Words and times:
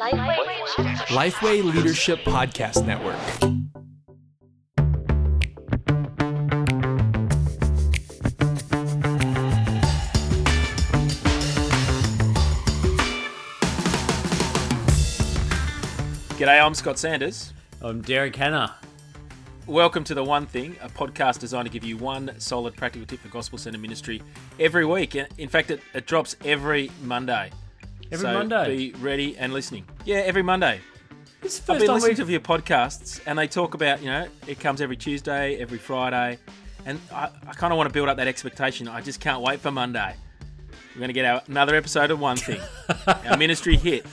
Lifeway 0.00 1.62
Leadership 1.62 2.20
Podcast 2.20 2.86
Network. 2.86 3.18
G'day, 16.38 16.64
I'm 16.64 16.72
Scott 16.72 16.98
Sanders. 16.98 17.52
I'm 17.82 18.00
Derek 18.00 18.34
Hanna. 18.36 18.76
Welcome 19.66 20.04
to 20.04 20.14
The 20.14 20.24
One 20.24 20.46
Thing, 20.46 20.76
a 20.80 20.88
podcast 20.88 21.40
designed 21.40 21.66
to 21.66 21.70
give 21.70 21.84
you 21.84 21.98
one 21.98 22.32
solid 22.38 22.74
practical 22.74 23.06
tip 23.06 23.20
for 23.20 23.28
Gospel 23.28 23.58
Centre 23.58 23.78
ministry 23.78 24.22
every 24.58 24.86
week. 24.86 25.14
In 25.14 25.50
fact, 25.50 25.70
it, 25.70 25.82
it 25.92 26.06
drops 26.06 26.36
every 26.42 26.90
Monday. 27.02 27.50
Every 28.12 28.26
so 28.26 28.32
Monday? 28.32 28.76
Be 28.76 28.92
ready 28.98 29.36
and 29.38 29.52
listening. 29.52 29.84
Yeah, 30.04 30.16
every 30.16 30.42
Monday. 30.42 30.80
This 31.40 31.54
is 31.54 31.60
the 31.60 31.72
I've 31.72 31.78
first 31.78 31.80
been 31.80 31.86
time 31.86 31.94
listening 31.94 32.26
we've... 32.26 32.26
to 32.26 32.32
your 32.32 32.40
podcasts, 32.40 33.20
and 33.24 33.38
they 33.38 33.46
talk 33.46 33.74
about, 33.74 34.00
you 34.00 34.10
know, 34.10 34.26
it 34.46 34.58
comes 34.58 34.80
every 34.80 34.96
Tuesday, 34.96 35.56
every 35.56 35.78
Friday, 35.78 36.38
and 36.84 37.00
I, 37.12 37.30
I 37.46 37.52
kind 37.52 37.72
of 37.72 37.76
want 37.76 37.88
to 37.88 37.92
build 37.92 38.08
up 38.08 38.16
that 38.16 38.26
expectation. 38.26 38.88
I 38.88 39.00
just 39.00 39.20
can't 39.20 39.42
wait 39.42 39.60
for 39.60 39.70
Monday. 39.70 40.14
We're 40.94 40.98
going 40.98 41.08
to 41.08 41.14
get 41.14 41.24
our, 41.24 41.42
another 41.46 41.76
episode 41.76 42.10
of 42.10 42.18
One 42.20 42.36
Thing, 42.36 42.60
our 43.06 43.36
ministry 43.36 43.76
hit. 43.76 44.04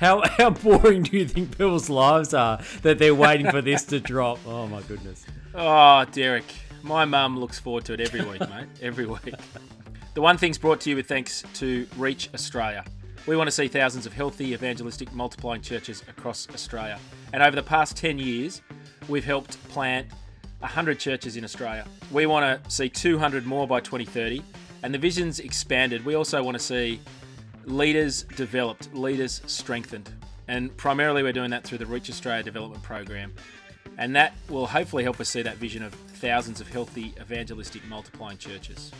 How, 0.00 0.22
how 0.26 0.50
boring 0.50 1.02
do 1.02 1.18
you 1.18 1.26
think 1.26 1.50
people's 1.50 1.90
lives 1.90 2.32
are 2.32 2.60
that 2.82 2.98
they're 2.98 3.14
waiting 3.14 3.50
for 3.50 3.60
this 3.60 3.84
to 3.86 4.00
drop? 4.00 4.38
Oh 4.46 4.66
my 4.66 4.80
goodness. 4.82 5.26
Oh, 5.54 6.04
Derek, 6.10 6.44
my 6.82 7.04
mum 7.04 7.38
looks 7.38 7.58
forward 7.58 7.84
to 7.86 7.92
it 7.92 8.00
every 8.00 8.24
week, 8.24 8.40
mate. 8.40 8.66
Every 8.80 9.06
week. 9.06 9.34
The 10.18 10.22
One 10.22 10.36
Thing's 10.36 10.58
brought 10.58 10.80
to 10.80 10.90
you 10.90 10.96
with 10.96 11.06
thanks 11.06 11.44
to 11.54 11.86
Reach 11.96 12.28
Australia. 12.34 12.84
We 13.28 13.36
want 13.36 13.46
to 13.46 13.52
see 13.52 13.68
thousands 13.68 14.04
of 14.04 14.12
healthy, 14.12 14.52
evangelistic, 14.52 15.12
multiplying 15.14 15.62
churches 15.62 16.02
across 16.08 16.48
Australia. 16.52 16.98
And 17.32 17.40
over 17.40 17.54
the 17.54 17.62
past 17.62 17.96
10 17.96 18.18
years, 18.18 18.60
we've 19.08 19.24
helped 19.24 19.62
plant 19.68 20.08
100 20.58 20.98
churches 20.98 21.36
in 21.36 21.44
Australia. 21.44 21.86
We 22.10 22.26
want 22.26 22.64
to 22.64 22.68
see 22.68 22.88
200 22.88 23.46
more 23.46 23.68
by 23.68 23.78
2030, 23.78 24.42
and 24.82 24.92
the 24.92 24.98
vision's 24.98 25.38
expanded. 25.38 26.04
We 26.04 26.14
also 26.14 26.42
want 26.42 26.56
to 26.56 26.64
see 26.64 27.00
leaders 27.66 28.24
developed, 28.34 28.92
leaders 28.92 29.40
strengthened. 29.46 30.12
And 30.48 30.76
primarily, 30.76 31.22
we're 31.22 31.32
doing 31.32 31.50
that 31.50 31.62
through 31.62 31.78
the 31.78 31.86
Reach 31.86 32.10
Australia 32.10 32.42
Development 32.42 32.82
Program. 32.82 33.32
And 33.98 34.16
that 34.16 34.32
will 34.48 34.66
hopefully 34.66 35.04
help 35.04 35.20
us 35.20 35.28
see 35.28 35.42
that 35.42 35.58
vision 35.58 35.84
of 35.84 35.94
thousands 35.94 36.60
of 36.60 36.66
healthy, 36.66 37.14
evangelistic, 37.20 37.86
multiplying 37.86 38.38
churches. 38.38 38.90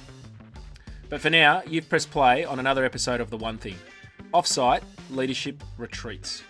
But 1.09 1.23
for 1.23 1.31
now, 1.31 1.63
you've 1.67 1.89
pressed 1.89 2.11
play 2.11 2.45
on 2.45 2.59
another 2.59 2.85
episode 2.85 3.21
of 3.21 3.31
The 3.31 3.39
One 3.39 3.57
Thing 3.57 3.77
Offsite 4.35 4.83
Leadership 5.11 5.63
Retreats. 5.79 6.43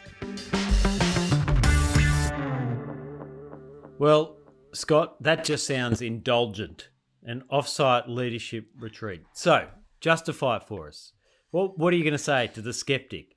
Well, 3.98 4.37
Scott, 4.73 5.23
that 5.23 5.45
just 5.45 5.67
sounds 5.67 6.03
indulgent. 6.03 6.89
An 7.25 7.45
off-site 7.50 8.09
leadership 8.09 8.69
retreat. 8.78 9.23
So, 9.33 9.69
justify 10.00 10.56
it 10.56 10.65
for 10.65 10.89
us. 10.89 11.12
What 11.50 11.78
What 11.78 11.93
are 11.93 11.97
you 11.97 12.05
going 12.05 12.12
to 12.12 12.19
say 12.19 12.48
to 12.48 12.62
the 12.62 12.72
skeptic 12.72 13.37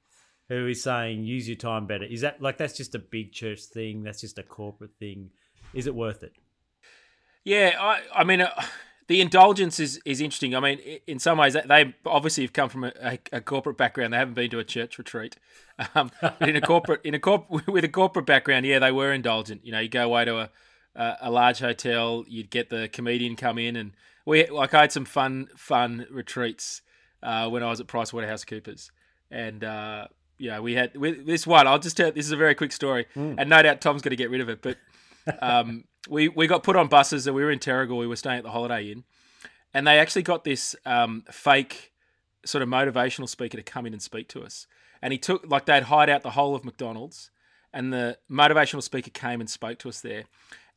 who 0.50 0.68
is 0.68 0.82
saying 0.82 1.24
use 1.24 1.48
your 1.48 1.58
time 1.58 1.88
better? 1.88 2.06
Is 2.06 2.22
that 2.22 2.42
like 2.42 2.58
that's 2.58 2.78
just 2.78 2.96
a 2.96 3.00
big 3.00 3.32
church 3.32 3.62
thing? 3.62 4.04
That's 4.04 4.22
just 4.22 4.40
a 4.40 4.44
corporate 4.44 4.98
thing? 5.00 5.32
Is 5.74 5.88
it 5.88 5.96
worth 5.96 6.24
it? 6.24 6.34
Yeah, 7.44 7.76
I, 7.80 8.02
I 8.16 8.24
mean, 8.24 8.42
uh, 8.42 8.50
the 9.12 9.20
indulgence 9.20 9.78
is, 9.78 10.00
is 10.06 10.22
interesting. 10.22 10.56
I 10.56 10.62
mean, 10.62 10.80
in 11.06 11.20
some 11.20 11.38
ways, 11.38 11.54
they 11.54 11.94
obviously 12.06 12.46
have 12.46 12.54
come 12.54 12.70
from 12.70 12.86
a, 12.86 13.20
a, 13.34 13.42
corporate 13.42 13.76
background. 13.76 14.14
They 14.14 14.18
haven't 14.18 14.36
been 14.36 14.50
to 14.52 14.60
a 14.60 14.64
church 14.64 14.98
retreat. 14.98 15.36
Um, 15.96 16.12
but 16.22 16.48
in 16.48 16.56
a 16.56 16.62
corporate, 16.62 17.02
in 17.04 17.16
a 17.16 17.20
corp, 17.20 17.50
with 17.68 17.84
a 17.84 17.90
corporate 17.90 18.28
background, 18.28 18.68
yeah, 18.68 18.78
they 18.78 18.92
were 18.92 19.12
indulgent. 19.12 19.66
You 19.66 19.72
know, 19.72 19.80
you 19.80 19.90
go 19.90 20.06
away 20.06 20.26
to 20.26 20.38
a, 20.38 20.50
a, 20.96 21.18
a 21.22 21.32
large 21.32 21.58
hotel, 21.58 22.24
you'd 22.28 22.52
get 22.52 22.70
the 22.70 22.88
comedian 22.88 23.36
come 23.36 23.58
in, 23.58 23.76
and 23.76 23.94
we 24.24 24.46
like 24.46 24.76
I 24.76 24.82
had 24.82 24.92
some 24.92 25.06
fun 25.06 25.48
fun 25.56 26.06
retreats 26.12 26.84
uh, 27.24 27.50
when 27.50 27.64
I 27.64 27.70
was 27.70 27.80
at 27.80 27.88
PricewaterhouseCoopers, 27.88 28.92
and 29.32 29.64
uh, 29.64 30.08
yeah, 30.38 30.60
we 30.60 30.74
had 30.76 30.96
we, 30.96 31.14
this 31.14 31.48
one. 31.48 31.66
I'll 31.66 31.80
just 31.80 31.98
tell. 31.98 32.12
This 32.12 32.28
is 32.28 32.32
a 32.32 32.38
very 32.38 32.54
quick 32.54 32.74
story, 32.74 33.08
and 33.16 33.50
no 33.50 33.64
doubt 33.64 33.82
Tom's 33.82 34.04
going 34.04 34.12
to 34.12 34.18
get 34.18 34.30
rid 34.30 34.42
of 34.42 34.50
it, 34.50 34.62
but 34.62 34.78
um, 35.42 35.86
we 36.10 36.28
we 36.30 36.48
got 36.48 36.64
put 36.64 36.76
on 36.76 36.88
buses 36.88 37.28
and 37.28 37.36
we 37.36 37.44
were 37.44 37.52
in 37.52 37.60
Terrigal. 37.60 37.98
We 37.98 38.08
were 38.08 38.16
staying 38.16 38.40
at 38.40 38.44
the 38.44 38.52
Holiday 38.52 38.92
Inn, 38.92 39.04
and 39.74 39.86
they 39.86 40.00
actually 40.00 40.24
got 40.24 40.44
this 40.44 40.76
um, 40.86 41.24
fake 41.32 41.92
sort 42.46 42.62
of 42.62 42.70
motivational 42.70 43.30
speaker 43.30 43.58
to 43.58 43.64
come 43.64 43.86
in 43.86 43.94
and 43.94 44.02
speak 44.02 44.28
to 44.30 44.44
us. 44.44 44.68
And 45.02 45.12
he 45.12 45.20
took 45.20 45.50
like 45.50 45.66
they'd 45.66 45.84
hide 45.84 46.10
out 46.10 46.24
the 46.24 46.32
whole 46.32 46.56
of 46.56 46.66
McDonald's, 46.66 47.30
and 47.74 47.92
the 47.94 48.18
motivational 48.30 48.84
speaker 48.84 49.10
came 49.10 49.40
and 49.40 49.50
spoke 49.50 49.80
to 49.80 49.90
us 49.90 50.02
there, 50.02 50.26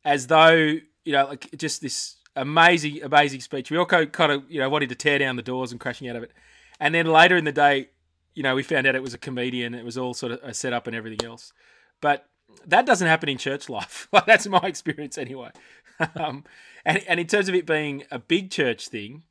as 0.03 0.27
though 0.27 0.51
you 0.51 1.11
know 1.11 1.25
like 1.25 1.55
just 1.57 1.81
this 1.81 2.17
amazing 2.35 3.01
amazing 3.03 3.41
speech. 3.41 3.71
We 3.71 3.77
all 3.77 3.85
kind 3.85 4.31
of 4.31 4.49
you 4.49 4.59
know 4.59 4.69
wanted 4.69 4.89
to 4.89 4.95
tear 4.95 5.19
down 5.19 5.35
the 5.35 5.41
doors 5.41 5.71
and 5.71 5.79
crashing 5.79 6.07
out 6.07 6.15
of 6.15 6.23
it, 6.23 6.31
and 6.79 6.93
then 6.93 7.07
later 7.07 7.35
in 7.35 7.45
the 7.45 7.51
day, 7.51 7.89
you 8.33 8.43
know 8.43 8.55
we 8.55 8.63
found 8.63 8.87
out 8.87 8.95
it 8.95 9.03
was 9.03 9.13
a 9.13 9.19
comedian. 9.19 9.73
It 9.73 9.85
was 9.85 9.97
all 9.97 10.13
sort 10.13 10.33
of 10.33 10.39
a 10.43 10.53
setup 10.53 10.87
and 10.87 10.95
everything 10.95 11.25
else, 11.25 11.53
but 12.01 12.27
that 12.67 12.85
doesn't 12.85 13.07
happen 13.07 13.29
in 13.29 13.37
church 13.37 13.69
life. 13.69 14.07
That's 14.25 14.47
my 14.47 14.61
experience 14.63 15.17
anyway. 15.17 15.51
um, 16.15 16.43
and 16.85 17.03
and 17.07 17.19
in 17.19 17.27
terms 17.27 17.49
of 17.49 17.55
it 17.55 17.65
being 17.65 18.03
a 18.11 18.19
big 18.19 18.51
church 18.51 18.87
thing, 18.87 19.23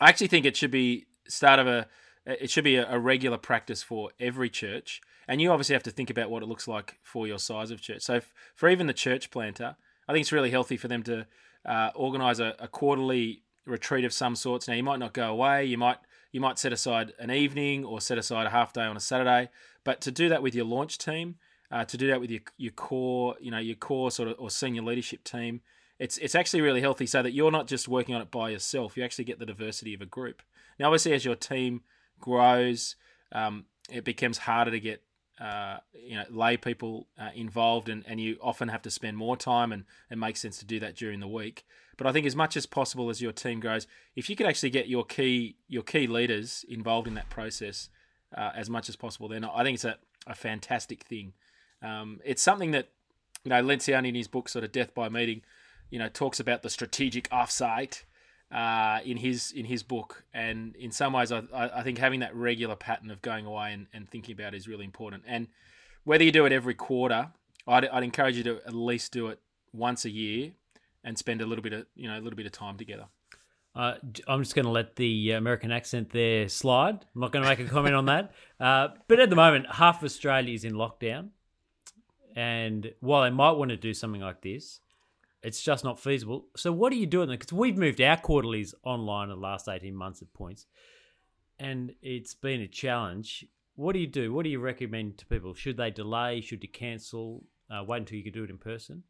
I 0.00 0.08
actually 0.08 0.28
think 0.28 0.46
it 0.46 0.56
should 0.56 0.70
be 0.70 1.06
start 1.28 1.60
of 1.60 1.66
a 1.66 1.86
it 2.26 2.50
should 2.50 2.64
be 2.64 2.76
a, 2.76 2.90
a 2.90 2.98
regular 2.98 3.38
practice 3.38 3.82
for 3.82 4.10
every 4.20 4.50
church. 4.50 5.00
And 5.26 5.40
you 5.40 5.50
obviously 5.52 5.74
have 5.74 5.82
to 5.84 5.90
think 5.90 6.10
about 6.10 6.30
what 6.30 6.42
it 6.42 6.46
looks 6.46 6.66
like 6.66 6.98
for 7.02 7.26
your 7.26 7.38
size 7.38 7.70
of 7.70 7.80
church. 7.80 8.02
So 8.02 8.14
f- 8.14 8.32
for 8.54 8.68
even 8.68 8.88
the 8.88 8.92
church 8.92 9.30
planter, 9.30 9.76
I 10.08 10.12
think 10.12 10.22
it's 10.22 10.32
really 10.32 10.50
healthy 10.50 10.76
for 10.76 10.88
them 10.88 11.02
to 11.04 11.26
uh, 11.64 11.90
organise 11.94 12.40
a, 12.40 12.56
a 12.58 12.66
quarterly 12.66 13.42
retreat 13.64 14.04
of 14.04 14.12
some 14.12 14.34
sorts. 14.34 14.66
Now 14.66 14.74
you 14.74 14.82
might 14.82 14.98
not 14.98 15.12
go 15.12 15.30
away. 15.30 15.64
You 15.64 15.78
might 15.78 15.98
you 16.32 16.40
might 16.40 16.58
set 16.58 16.72
aside 16.72 17.12
an 17.18 17.30
evening 17.30 17.84
or 17.84 18.00
set 18.00 18.18
aside 18.18 18.46
a 18.46 18.50
half 18.50 18.72
day 18.72 18.84
on 18.84 18.96
a 18.96 19.00
Saturday. 19.00 19.50
But 19.84 20.00
to 20.02 20.10
do 20.10 20.28
that 20.28 20.42
with 20.42 20.54
your 20.54 20.64
launch 20.64 20.98
team, 20.98 21.36
uh, 21.70 21.84
to 21.84 21.96
do 21.96 22.08
that 22.08 22.20
with 22.20 22.30
your 22.30 22.40
your 22.56 22.72
core, 22.72 23.36
you 23.40 23.50
know, 23.50 23.58
your 23.58 23.76
core 23.76 24.10
sort 24.10 24.28
of 24.28 24.36
or 24.38 24.50
senior 24.50 24.82
leadership 24.82 25.24
team, 25.24 25.60
it's 25.98 26.18
it's 26.18 26.34
actually 26.34 26.62
really 26.62 26.80
healthy 26.80 27.06
so 27.06 27.22
that 27.22 27.32
you're 27.32 27.50
not 27.50 27.66
just 27.66 27.86
working 27.86 28.14
on 28.14 28.22
it 28.22 28.30
by 28.30 28.50
yourself. 28.50 28.96
You 28.96 29.04
actually 29.04 29.24
get 29.24 29.38
the 29.38 29.46
diversity 29.46 29.94
of 29.94 30.00
a 30.00 30.06
group. 30.06 30.42
Now, 30.78 30.86
obviously, 30.86 31.12
as 31.12 31.24
your 31.24 31.36
team 31.36 31.82
grows, 32.18 32.96
um, 33.32 33.66
it 33.90 34.04
becomes 34.04 34.38
harder 34.38 34.70
to 34.70 34.80
get 34.80 35.02
uh, 35.40 35.78
you 35.94 36.16
know 36.16 36.24
lay 36.30 36.56
people 36.56 37.06
uh, 37.18 37.30
involved, 37.34 37.88
and, 37.88 38.04
and 38.06 38.20
you 38.20 38.36
often 38.42 38.68
have 38.68 38.82
to 38.82 38.90
spend 38.90 39.16
more 39.16 39.36
time, 39.36 39.72
and 39.72 39.84
it 40.10 40.18
makes 40.18 40.40
sense 40.40 40.58
to 40.58 40.64
do 40.64 40.80
that 40.80 40.96
during 40.96 41.20
the 41.20 41.28
week. 41.28 41.64
But 41.96 42.06
I 42.06 42.12
think 42.12 42.26
as 42.26 42.34
much 42.34 42.56
as 42.56 42.64
possible 42.64 43.10
as 43.10 43.20
your 43.20 43.32
team 43.32 43.60
grows, 43.60 43.86
if 44.16 44.30
you 44.30 44.36
could 44.36 44.46
actually 44.46 44.70
get 44.70 44.88
your 44.88 45.04
key 45.04 45.56
your 45.68 45.82
key 45.82 46.06
leaders 46.06 46.64
involved 46.68 47.06
in 47.06 47.14
that 47.14 47.28
process 47.28 47.90
uh, 48.36 48.50
as 48.54 48.70
much 48.70 48.88
as 48.88 48.96
possible, 48.96 49.28
then 49.28 49.44
I 49.44 49.62
think 49.64 49.74
it's 49.74 49.84
a, 49.84 49.98
a 50.26 50.34
fantastic 50.34 51.04
thing. 51.04 51.34
Um, 51.82 52.20
it's 52.24 52.42
something 52.42 52.70
that 52.72 52.88
you 53.44 53.50
know 53.50 53.62
Lencioni 53.62 54.08
in 54.08 54.14
his 54.14 54.28
book, 54.28 54.48
sort 54.48 54.64
of 54.64 54.72
Death 54.72 54.94
by 54.94 55.08
Meeting, 55.08 55.42
you 55.90 55.98
know, 55.98 56.08
talks 56.08 56.40
about 56.40 56.62
the 56.62 56.70
strategic 56.70 57.28
offsite 57.30 58.04
uh, 58.52 59.00
in 59.04 59.18
his 59.18 59.52
in 59.52 59.66
his 59.66 59.82
book, 59.82 60.24
and 60.34 60.74
in 60.76 60.90
some 60.90 61.12
ways, 61.12 61.32
I, 61.32 61.42
I 61.52 61.82
think 61.82 61.98
having 61.98 62.20
that 62.20 62.34
regular 62.34 62.76
pattern 62.76 63.10
of 63.10 63.22
going 63.22 63.46
away 63.46 63.72
and, 63.72 63.86
and 63.92 64.08
thinking 64.08 64.34
about 64.34 64.54
it 64.54 64.58
is 64.58 64.68
really 64.68 64.84
important. 64.84 65.24
And 65.26 65.48
whether 66.04 66.24
you 66.24 66.32
do 66.32 66.46
it 66.46 66.52
every 66.52 66.74
quarter, 66.74 67.28
I'd, 67.66 67.86
I'd 67.86 68.02
encourage 68.02 68.36
you 68.36 68.44
to 68.44 68.56
at 68.66 68.74
least 68.74 69.12
do 69.12 69.28
it 69.28 69.38
once 69.72 70.04
a 70.04 70.10
year 70.10 70.52
and 71.04 71.16
spend 71.16 71.40
a 71.40 71.46
little 71.46 71.62
bit 71.62 71.72
of 71.72 71.86
you 71.94 72.08
know 72.08 72.18
a 72.18 72.20
little 72.20 72.36
bit 72.36 72.46
of 72.46 72.52
time 72.52 72.76
together. 72.76 73.06
Uh, 73.74 73.94
I'm 74.26 74.42
just 74.42 74.56
going 74.56 74.64
to 74.64 74.70
let 74.72 74.96
the 74.96 75.30
American 75.32 75.70
accent 75.70 76.10
there 76.10 76.48
slide. 76.48 77.06
I'm 77.14 77.20
not 77.20 77.30
going 77.30 77.44
to 77.44 77.48
make 77.48 77.60
a 77.60 77.70
comment 77.70 77.94
on 77.94 78.06
that. 78.06 78.32
Uh, 78.58 78.88
but 79.06 79.20
at 79.20 79.30
the 79.30 79.36
moment, 79.36 79.66
half 79.70 80.02
Australia 80.02 80.52
is 80.52 80.64
in 80.64 80.72
lockdown. 80.72 81.28
And 82.36 82.92
while 83.00 83.22
they 83.22 83.30
might 83.30 83.52
want 83.52 83.70
to 83.70 83.76
do 83.76 83.94
something 83.94 84.20
like 84.20 84.42
this, 84.42 84.80
it's 85.42 85.62
just 85.62 85.84
not 85.84 85.98
feasible. 85.98 86.46
So, 86.56 86.72
what 86.72 86.92
are 86.92 86.96
you 86.96 87.06
doing? 87.06 87.28
Because 87.28 87.52
we've 87.52 87.76
moved 87.76 88.00
our 88.00 88.16
quarterlies 88.16 88.74
online 88.84 89.30
in 89.30 89.36
the 89.36 89.40
last 89.40 89.68
18 89.68 89.94
months 89.94 90.22
at 90.22 90.32
points, 90.34 90.66
and 91.58 91.94
it's 92.02 92.34
been 92.34 92.60
a 92.60 92.68
challenge. 92.68 93.46
What 93.76 93.94
do 93.94 93.98
you 93.98 94.06
do? 94.06 94.32
What 94.32 94.44
do 94.44 94.50
you 94.50 94.60
recommend 94.60 95.18
to 95.18 95.26
people? 95.26 95.54
Should 95.54 95.78
they 95.78 95.90
delay? 95.90 96.40
Should 96.40 96.62
you 96.62 96.68
cancel? 96.68 97.44
Uh, 97.70 97.82
wait 97.84 97.98
until 97.98 98.18
you 98.18 98.24
can 98.24 98.32
do 98.32 98.44
it 98.44 98.50
in 98.50 98.58
person? 98.58 99.04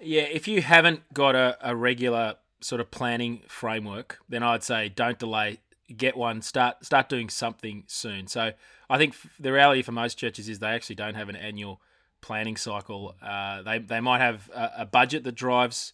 Yeah, 0.00 0.22
if 0.22 0.46
you 0.48 0.62
haven't 0.62 1.12
got 1.12 1.34
a, 1.34 1.58
a 1.60 1.74
regular 1.74 2.36
sort 2.60 2.80
of 2.80 2.90
planning 2.90 3.42
framework, 3.48 4.18
then 4.28 4.42
I'd 4.42 4.62
say 4.62 4.88
don't 4.88 5.18
delay. 5.18 5.60
Get 5.94 6.16
one. 6.16 6.42
Start 6.42 6.84
start 6.84 7.08
doing 7.08 7.28
something 7.28 7.84
soon. 7.86 8.26
So 8.26 8.52
I 8.90 8.98
think 8.98 9.14
the 9.38 9.52
reality 9.52 9.82
for 9.82 9.92
most 9.92 10.18
churches 10.18 10.48
is 10.48 10.58
they 10.58 10.68
actually 10.68 10.96
don't 10.96 11.14
have 11.14 11.28
an 11.28 11.36
annual 11.36 11.80
planning 12.26 12.56
cycle. 12.56 13.14
Uh, 13.22 13.62
they 13.62 13.78
they 13.78 14.00
might 14.00 14.20
have 14.20 14.50
a, 14.52 14.70
a 14.78 14.86
budget 14.86 15.22
that 15.24 15.36
drives, 15.36 15.92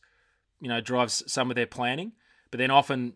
you 0.61 0.69
know, 0.69 0.81
drives 0.81 1.23
some 1.31 1.51
of 1.51 1.57
their 1.57 1.67
planning, 1.67 2.13
but 2.51 2.57
then 2.57 2.71
often 2.71 3.15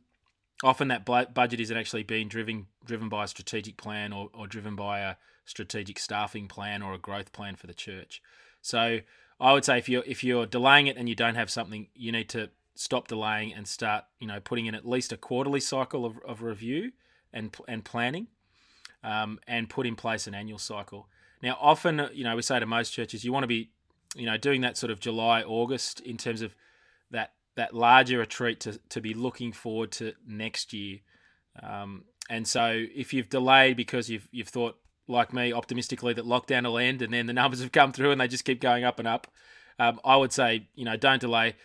often 0.62 0.88
that 0.88 1.04
budget 1.06 1.60
isn't 1.60 1.76
actually 1.76 2.02
being 2.02 2.28
driven 2.28 2.66
driven 2.84 3.08
by 3.08 3.24
a 3.24 3.28
strategic 3.28 3.78
plan 3.78 4.12
or, 4.12 4.28
or 4.34 4.46
driven 4.46 4.76
by 4.76 5.00
a 5.00 5.14
strategic 5.46 5.98
staffing 5.98 6.46
plan 6.46 6.82
or 6.82 6.92
a 6.92 6.98
growth 6.98 7.32
plan 7.32 7.56
for 7.56 7.66
the 7.66 7.74
church. 7.74 8.20
So 8.60 9.00
I 9.40 9.52
would 9.54 9.64
say 9.64 9.78
if 9.78 9.88
you're 9.88 10.04
if 10.06 10.22
you're 10.22 10.46
delaying 10.46 10.86
it 10.86 10.98
and 10.98 11.08
you 11.08 11.14
don't 11.14 11.36
have 11.36 11.50
something, 11.50 11.88
you 11.94 12.12
need 12.12 12.28
to 12.30 12.50
stop 12.74 13.08
delaying 13.08 13.54
and 13.54 13.66
start 13.66 14.04
you 14.20 14.26
know 14.26 14.40
putting 14.40 14.66
in 14.66 14.74
at 14.74 14.86
least 14.86 15.10
a 15.10 15.16
quarterly 15.16 15.60
cycle 15.60 16.04
of, 16.04 16.18
of 16.28 16.42
review 16.42 16.92
and 17.32 17.56
and 17.66 17.82
planning, 17.82 18.26
um, 19.02 19.38
and 19.46 19.70
put 19.70 19.86
in 19.86 19.96
place 19.96 20.26
an 20.26 20.34
annual 20.34 20.58
cycle. 20.58 21.08
Now, 21.42 21.58
often 21.60 22.08
you 22.12 22.24
know 22.24 22.36
we 22.36 22.42
say 22.42 22.58
to 22.58 22.66
most 22.66 22.90
churches, 22.90 23.24
you 23.24 23.32
want 23.32 23.44
to 23.44 23.48
be 23.48 23.70
you 24.14 24.26
know 24.26 24.36
doing 24.36 24.60
that 24.62 24.76
sort 24.76 24.90
of 24.90 25.00
July 25.00 25.42
August 25.42 26.00
in 26.00 26.16
terms 26.16 26.42
of 26.42 26.54
that 27.10 27.32
that 27.56 27.74
larger 27.74 28.18
retreat 28.18 28.60
to, 28.60 28.78
to 28.90 29.00
be 29.00 29.14
looking 29.14 29.52
forward 29.52 29.90
to 29.90 30.12
next 30.26 30.72
year. 30.72 30.98
Um, 31.62 32.04
and 32.28 32.46
so 32.46 32.84
if 32.94 33.14
you've 33.14 33.28
delayed 33.28 33.76
because 33.76 34.10
you've 34.10 34.28
you've 34.30 34.48
thought 34.48 34.78
like 35.08 35.32
me 35.32 35.52
optimistically 35.52 36.12
that 36.12 36.24
lockdown 36.24 36.64
will 36.64 36.78
end 36.78 37.00
and 37.00 37.12
then 37.12 37.26
the 37.26 37.32
numbers 37.40 37.60
have 37.60 37.72
come 37.72 37.92
through 37.92 38.10
and 38.10 38.20
they 38.20 38.28
just 38.28 38.44
keep 38.44 38.60
going 38.60 38.84
up 38.84 38.98
and 38.98 39.08
up, 39.08 39.26
um, 39.78 40.00
I 40.04 40.16
would 40.16 40.32
say 40.32 40.68
you 40.74 40.84
know 40.84 40.96
don't 40.96 41.20
delay. 41.20 41.56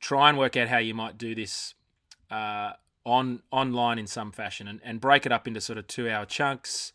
Try 0.00 0.30
and 0.30 0.38
work 0.38 0.56
out 0.56 0.68
how 0.68 0.78
you 0.78 0.94
might 0.94 1.18
do 1.18 1.34
this 1.34 1.74
uh, 2.30 2.72
on 3.04 3.42
online 3.50 3.98
in 3.98 4.06
some 4.06 4.32
fashion 4.32 4.66
and, 4.66 4.80
and 4.82 5.00
break 5.00 5.26
it 5.26 5.32
up 5.32 5.46
into 5.46 5.60
sort 5.60 5.78
of 5.78 5.86
two 5.86 6.08
hour 6.08 6.24
chunks. 6.24 6.92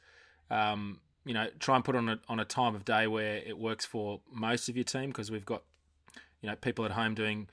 Um, 0.50 1.00
you 1.26 1.34
know, 1.34 1.48
try 1.60 1.76
and 1.76 1.84
put 1.84 1.96
on 1.96 2.10
a 2.10 2.20
on 2.28 2.40
a 2.40 2.46
time 2.46 2.76
of 2.76 2.86
day 2.86 3.08
where 3.08 3.38
it 3.38 3.58
works 3.58 3.86
for 3.86 4.22
most 4.32 4.70
of 4.70 4.76
your 4.76 4.84
team 4.84 5.10
because 5.10 5.30
we've 5.32 5.46
got 5.46 5.64
you 6.42 6.50
know 6.50 6.56
people 6.56 6.86
at 6.86 6.92
home 6.92 7.14
doing 7.14 7.50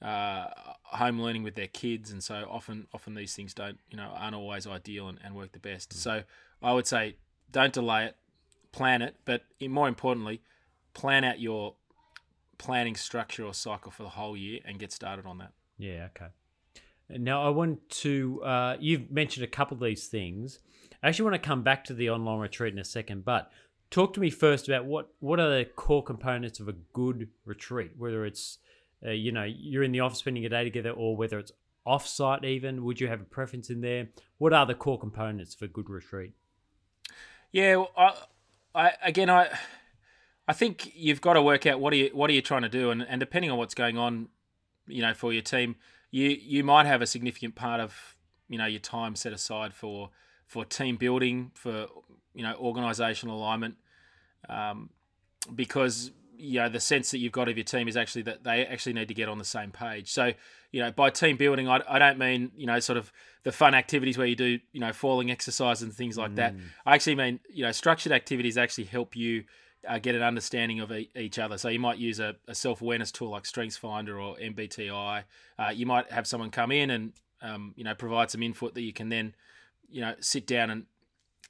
uh, 0.00 0.46
home 0.84 1.20
learning 1.20 1.42
with 1.42 1.54
their 1.54 1.66
kids, 1.66 2.10
and 2.10 2.22
so 2.22 2.46
often 2.50 2.86
often 2.92 3.14
these 3.14 3.34
things 3.34 3.54
don't 3.54 3.78
you 3.90 3.96
know 3.96 4.12
aren't 4.14 4.34
always 4.34 4.66
ideal 4.66 5.08
and, 5.08 5.18
and 5.24 5.34
work 5.34 5.52
the 5.52 5.58
best. 5.58 5.90
Mm. 5.90 5.96
So 5.96 6.22
I 6.62 6.72
would 6.72 6.86
say 6.86 7.16
don't 7.50 7.72
delay 7.72 8.06
it, 8.06 8.16
plan 8.72 9.02
it, 9.02 9.16
but 9.24 9.42
more 9.60 9.88
importantly, 9.88 10.40
plan 10.94 11.24
out 11.24 11.40
your 11.40 11.74
planning 12.58 12.96
structure 12.96 13.44
or 13.44 13.54
cycle 13.54 13.90
for 13.90 14.02
the 14.02 14.10
whole 14.10 14.36
year 14.36 14.60
and 14.64 14.78
get 14.78 14.92
started 14.92 15.26
on 15.26 15.38
that. 15.38 15.52
Yeah. 15.78 16.08
Okay. 16.16 16.30
Now 17.10 17.42
I 17.42 17.48
want 17.50 17.88
to. 17.90 18.42
Uh, 18.42 18.76
you've 18.78 19.10
mentioned 19.10 19.44
a 19.44 19.48
couple 19.48 19.76
of 19.76 19.82
these 19.82 20.06
things. 20.06 20.60
I 21.02 21.08
actually 21.08 21.30
want 21.30 21.42
to 21.42 21.48
come 21.48 21.62
back 21.62 21.84
to 21.84 21.94
the 21.94 22.10
online 22.10 22.40
retreat 22.40 22.72
in 22.72 22.78
a 22.78 22.84
second, 22.84 23.24
but 23.24 23.50
talk 23.90 24.12
to 24.14 24.20
me 24.20 24.30
first 24.30 24.68
about 24.68 24.84
what 24.84 25.10
what 25.20 25.40
are 25.40 25.48
the 25.48 25.64
core 25.64 26.02
components 26.02 26.60
of 26.60 26.68
a 26.68 26.74
good 26.92 27.28
retreat, 27.44 27.92
whether 27.96 28.26
it's 28.26 28.58
uh, 29.06 29.10
you 29.10 29.32
know 29.32 29.44
you're 29.44 29.82
in 29.82 29.92
the 29.92 30.00
office 30.00 30.18
spending 30.18 30.44
a 30.44 30.48
day 30.48 30.64
together 30.64 30.90
or 30.90 31.16
whether 31.16 31.38
it's 31.38 31.52
off-site 31.86 32.44
even 32.44 32.84
would 32.84 33.00
you 33.00 33.08
have 33.08 33.20
a 33.20 33.24
preference 33.24 33.70
in 33.70 33.80
there 33.80 34.08
what 34.36 34.52
are 34.52 34.66
the 34.66 34.74
core 34.74 34.98
components 34.98 35.54
for 35.54 35.64
a 35.64 35.68
good 35.68 35.88
retreat 35.88 36.32
yeah 37.50 37.76
well, 37.76 37.90
I, 37.96 38.12
I 38.74 38.92
again 39.02 39.30
i 39.30 39.48
i 40.46 40.52
think 40.52 40.92
you've 40.94 41.22
got 41.22 41.32
to 41.34 41.42
work 41.42 41.64
out 41.64 41.80
what 41.80 41.94
are 41.94 41.96
you 41.96 42.10
what 42.12 42.28
are 42.28 42.34
you 42.34 42.42
trying 42.42 42.60
to 42.60 42.68
do 42.68 42.90
and, 42.90 43.00
and 43.08 43.18
depending 43.20 43.50
on 43.50 43.56
what's 43.56 43.74
going 43.74 43.96
on 43.96 44.28
you 44.86 45.00
know 45.00 45.14
for 45.14 45.32
your 45.32 45.40
team 45.40 45.76
you 46.10 46.28
you 46.28 46.64
might 46.64 46.86
have 46.86 47.02
a 47.02 47.06
significant 47.06 47.54
part 47.54 47.80
of 47.80 48.16
you 48.48 48.58
know 48.58 48.66
your 48.66 48.80
time 48.80 49.14
set 49.14 49.32
aside 49.32 49.74
for 49.74 50.10
for 50.46 50.64
team 50.64 50.96
building 50.96 51.50
for 51.54 51.86
you 52.34 52.42
know 52.42 52.54
organizational 52.54 53.36
alignment 53.36 53.76
um, 54.48 54.90
because 55.54 56.10
you 56.38 56.60
know 56.60 56.68
the 56.68 56.80
sense 56.80 57.10
that 57.10 57.18
you've 57.18 57.32
got 57.32 57.48
of 57.48 57.56
your 57.56 57.64
team 57.64 57.88
is 57.88 57.96
actually 57.96 58.22
that 58.22 58.44
they 58.44 58.64
actually 58.64 58.92
need 58.92 59.08
to 59.08 59.14
get 59.14 59.28
on 59.28 59.38
the 59.38 59.44
same 59.44 59.70
page. 59.70 60.10
So 60.10 60.32
you 60.70 60.80
know 60.80 60.90
by 60.92 61.10
team 61.10 61.36
building, 61.36 61.68
I, 61.68 61.80
I 61.88 61.98
don't 61.98 62.18
mean 62.18 62.52
you 62.56 62.66
know 62.66 62.78
sort 62.80 62.96
of 62.96 63.12
the 63.42 63.52
fun 63.52 63.74
activities 63.74 64.16
where 64.16 64.26
you 64.26 64.36
do 64.36 64.58
you 64.72 64.80
know 64.80 64.92
falling 64.92 65.30
exercises 65.30 65.82
and 65.82 65.92
things 65.92 66.16
like 66.16 66.32
mm. 66.32 66.36
that. 66.36 66.54
I 66.86 66.94
actually 66.94 67.16
mean 67.16 67.40
you 67.52 67.64
know 67.64 67.72
structured 67.72 68.12
activities 68.12 68.56
actually 68.56 68.84
help 68.84 69.16
you. 69.16 69.44
Uh, 69.86 69.98
get 69.98 70.14
an 70.14 70.22
understanding 70.22 70.80
of 70.80 70.90
e- 70.90 71.10
each 71.14 71.38
other. 71.38 71.56
So 71.56 71.68
you 71.68 71.78
might 71.78 71.98
use 71.98 72.18
a, 72.18 72.34
a 72.48 72.54
self 72.54 72.82
awareness 72.82 73.12
tool 73.12 73.30
like 73.30 73.44
StrengthsFinder 73.44 74.20
or 74.20 74.36
MBTI. 74.36 75.24
Uh, 75.58 75.70
you 75.72 75.86
might 75.86 76.10
have 76.10 76.26
someone 76.26 76.50
come 76.50 76.72
in 76.72 76.90
and 76.90 77.12
um, 77.42 77.74
you 77.76 77.84
know 77.84 77.94
provide 77.94 78.30
some 78.30 78.42
input 78.42 78.74
that 78.74 78.82
you 78.82 78.92
can 78.92 79.08
then 79.08 79.34
you 79.88 80.00
know 80.00 80.14
sit 80.20 80.46
down 80.46 80.70
and 80.70 80.86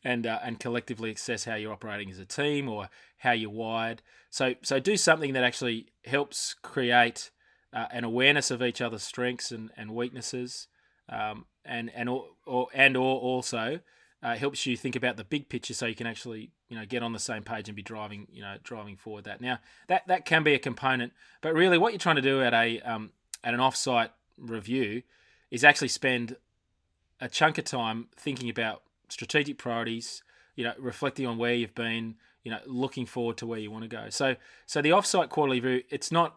and 0.05 0.27
uh, 0.27 0.39
and 0.43 0.61
collectively 0.61 1.13
assess 1.13 1.45
how 1.45 1.55
you're 1.55 1.73
operating 1.73 2.11
as 2.11 2.19
a 2.19 2.25
team 2.25 2.69
or 2.69 2.89
how 3.19 3.33
you're 3.33 3.51
wired. 3.51 4.03
So 4.31 4.55
so 4.63 4.79
do 4.79 4.97
something 4.97 5.33
that 5.33 5.45
actually 5.45 5.87
helps 6.05 6.55
create 6.63 7.31
uh, 7.73 7.87
an 7.91 8.05
awareness 8.05 8.51
of 8.51 8.63
each 8.63 8.81
other's 8.81 9.03
strengths 9.03 9.51
and, 9.51 9.71
and 9.77 9.95
weaknesses, 9.95 10.69
um, 11.09 11.47
and 11.65 11.91
and 11.95 12.09
or, 12.09 12.27
or 12.47 12.69
and 12.73 12.97
or 12.97 13.19
also 13.19 13.81
uh, 14.23 14.37
helps 14.37 14.67
you 14.67 14.77
think 14.77 14.97
about 14.97 15.17
the 15.17 15.25
big 15.25 15.49
picture 15.49 15.75
so 15.75 15.87
you 15.87 15.95
can 15.95 16.07
actually 16.07 16.51
you 16.69 16.77
know 16.77 16.85
get 16.85 17.03
on 17.03 17.13
the 17.13 17.19
same 17.19 17.43
page 17.43 17.69
and 17.69 17.77
be 17.77 17.83
driving 17.83 18.27
you 18.33 18.43
know 18.43 18.57
driving 18.63 18.97
forward 18.97 19.25
that. 19.25 19.41
Now 19.41 19.59
that 19.87 20.07
that 20.09 20.25
can 20.25 20.43
be 20.43 20.55
a 20.55 20.59
component, 20.59 21.13
but 21.41 21.55
really 21.55 21.79
what 21.79 21.93
you're 21.93 21.99
trying 21.99 22.17
to 22.17 22.23
do 22.23 22.43
at 22.43 22.55
a 22.55 22.81
um, 22.81 23.11
at 23.45 23.55
an 23.55 23.61
offsite 23.61 24.11
review 24.37 25.03
is 25.51 25.65
actually 25.65 25.89
spend 25.89 26.37
a 27.21 27.29
chunk 27.29 27.59
of 27.59 27.65
time 27.65 28.09
thinking 28.17 28.49
about 28.49 28.83
strategic 29.09 29.59
priorities, 29.59 30.23
you 30.55 30.65
know, 30.65 30.75
reflecting 30.79 31.27
on 31.27 31.39
where 31.39 31.55
you've 31.55 31.75
been, 31.75 32.17
you 32.45 32.51
know, 32.51 32.61
looking 32.67 33.07
forward 33.07 33.37
to 33.39 33.47
where 33.47 33.59
you 33.59 33.71
want 33.71 33.83
to 33.85 33.89
go. 33.89 34.07
So, 34.11 34.37
so 34.67 34.83
the 34.83 34.91
offsite 34.91 35.29
quarterly 35.29 35.61
review, 35.61 35.83
it's 35.91 36.13
not, 36.13 36.37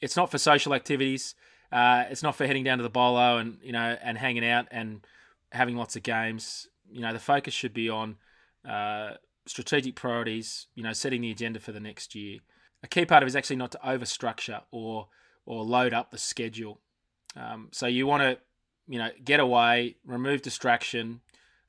it's 0.00 0.16
not 0.16 0.30
for 0.30 0.38
social 0.38 0.74
activities. 0.74 1.34
Uh, 1.72 2.04
it's 2.10 2.22
not 2.22 2.34
for 2.34 2.46
heading 2.46 2.64
down 2.64 2.78
to 2.78 2.82
the 2.82 2.90
bolo 2.90 3.36
and 3.36 3.58
you 3.62 3.72
know 3.72 3.96
and 4.02 4.16
hanging 4.16 4.46
out 4.46 4.66
and 4.70 5.06
having 5.52 5.76
lots 5.76 5.96
of 5.96 6.02
games. 6.02 6.66
You 6.90 7.00
know, 7.00 7.12
the 7.12 7.18
focus 7.18 7.54
should 7.54 7.74
be 7.74 7.88
on 7.88 8.16
uh, 8.68 9.12
strategic 9.46 9.94
priorities. 9.94 10.66
You 10.74 10.82
know, 10.82 10.92
setting 10.92 11.22
the 11.22 11.30
agenda 11.30 11.60
for 11.60 11.72
the 11.72 11.80
next 11.80 12.14
year. 12.14 12.40
A 12.82 12.88
key 12.88 13.04
part 13.04 13.22
of 13.22 13.26
it 13.26 13.30
is 13.30 13.36
actually 13.36 13.56
not 13.56 13.72
to 13.72 13.80
overstructure 13.84 14.62
or 14.70 15.08
or 15.46 15.64
load 15.64 15.94
up 15.94 16.10
the 16.10 16.18
schedule. 16.18 16.80
Um, 17.36 17.68
so 17.72 17.86
you 17.86 18.06
want 18.06 18.22
to, 18.22 18.38
you 18.86 18.98
know, 18.98 19.10
get 19.24 19.40
away, 19.40 19.96
remove 20.04 20.42
distraction, 20.42 21.20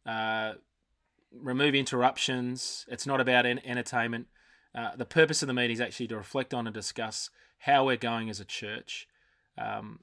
uh, 0.05 0.53
remove 1.31 1.75
interruptions. 1.75 2.85
It's 2.89 3.07
not 3.07 3.21
about 3.21 3.45
en- 3.45 3.61
entertainment. 3.63 4.27
Uh, 4.75 4.95
the 4.95 5.05
purpose 5.05 5.41
of 5.41 5.47
the 5.47 5.53
meeting 5.53 5.75
is 5.75 5.81
actually 5.81 6.07
to 6.07 6.17
reflect 6.17 6.53
on 6.53 6.67
and 6.67 6.73
discuss 6.73 7.29
how 7.59 7.85
we're 7.85 7.97
going 7.97 8.29
as 8.29 8.39
a 8.39 8.45
church. 8.45 9.07
Um, 9.57 9.99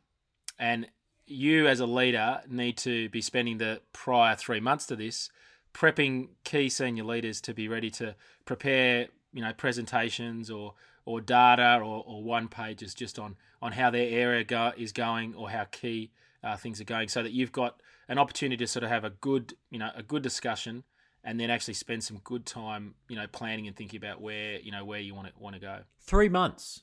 and 0.58 0.88
you, 1.26 1.66
as 1.66 1.80
a 1.80 1.86
leader, 1.86 2.40
need 2.48 2.76
to 2.78 3.08
be 3.10 3.20
spending 3.20 3.58
the 3.58 3.80
prior 3.92 4.36
three 4.36 4.60
months 4.60 4.86
to 4.86 4.96
this 4.96 5.30
prepping 5.74 6.28
key 6.44 6.68
senior 6.68 7.04
leaders 7.04 7.40
to 7.42 7.52
be 7.52 7.68
ready 7.68 7.90
to 7.90 8.14
prepare, 8.44 9.08
you 9.32 9.42
know, 9.42 9.52
presentations 9.52 10.50
or 10.50 10.74
or 11.04 11.20
data 11.20 11.76
or, 11.76 12.02
or 12.06 12.22
one 12.22 12.48
pages 12.48 12.94
just 12.94 13.18
on 13.18 13.36
on 13.62 13.72
how 13.72 13.90
their 13.90 14.08
area 14.08 14.44
go, 14.44 14.72
is 14.76 14.92
going 14.92 15.34
or 15.34 15.50
how 15.50 15.64
key 15.64 16.10
uh, 16.42 16.56
things 16.56 16.80
are 16.80 16.84
going, 16.84 17.08
so 17.08 17.22
that 17.22 17.32
you've 17.32 17.52
got 17.52 17.80
an 18.08 18.18
opportunity 18.18 18.56
to 18.64 18.66
sort 18.66 18.84
of 18.84 18.90
have 18.90 19.04
a 19.04 19.10
good, 19.10 19.54
you 19.70 19.78
know, 19.78 19.90
a 19.94 20.02
good 20.02 20.22
discussion, 20.22 20.84
and 21.24 21.40
then 21.40 21.50
actually 21.50 21.74
spend 21.74 22.04
some 22.04 22.20
good 22.22 22.46
time, 22.46 22.94
you 23.08 23.16
know, 23.16 23.26
planning 23.26 23.66
and 23.66 23.76
thinking 23.76 23.98
about 23.98 24.20
where, 24.20 24.60
you 24.60 24.70
know, 24.70 24.84
where 24.84 25.00
you 25.00 25.14
want 25.14 25.28
to 25.28 25.32
want 25.38 25.54
to 25.54 25.60
go. 25.60 25.80
Three 26.00 26.28
months. 26.28 26.82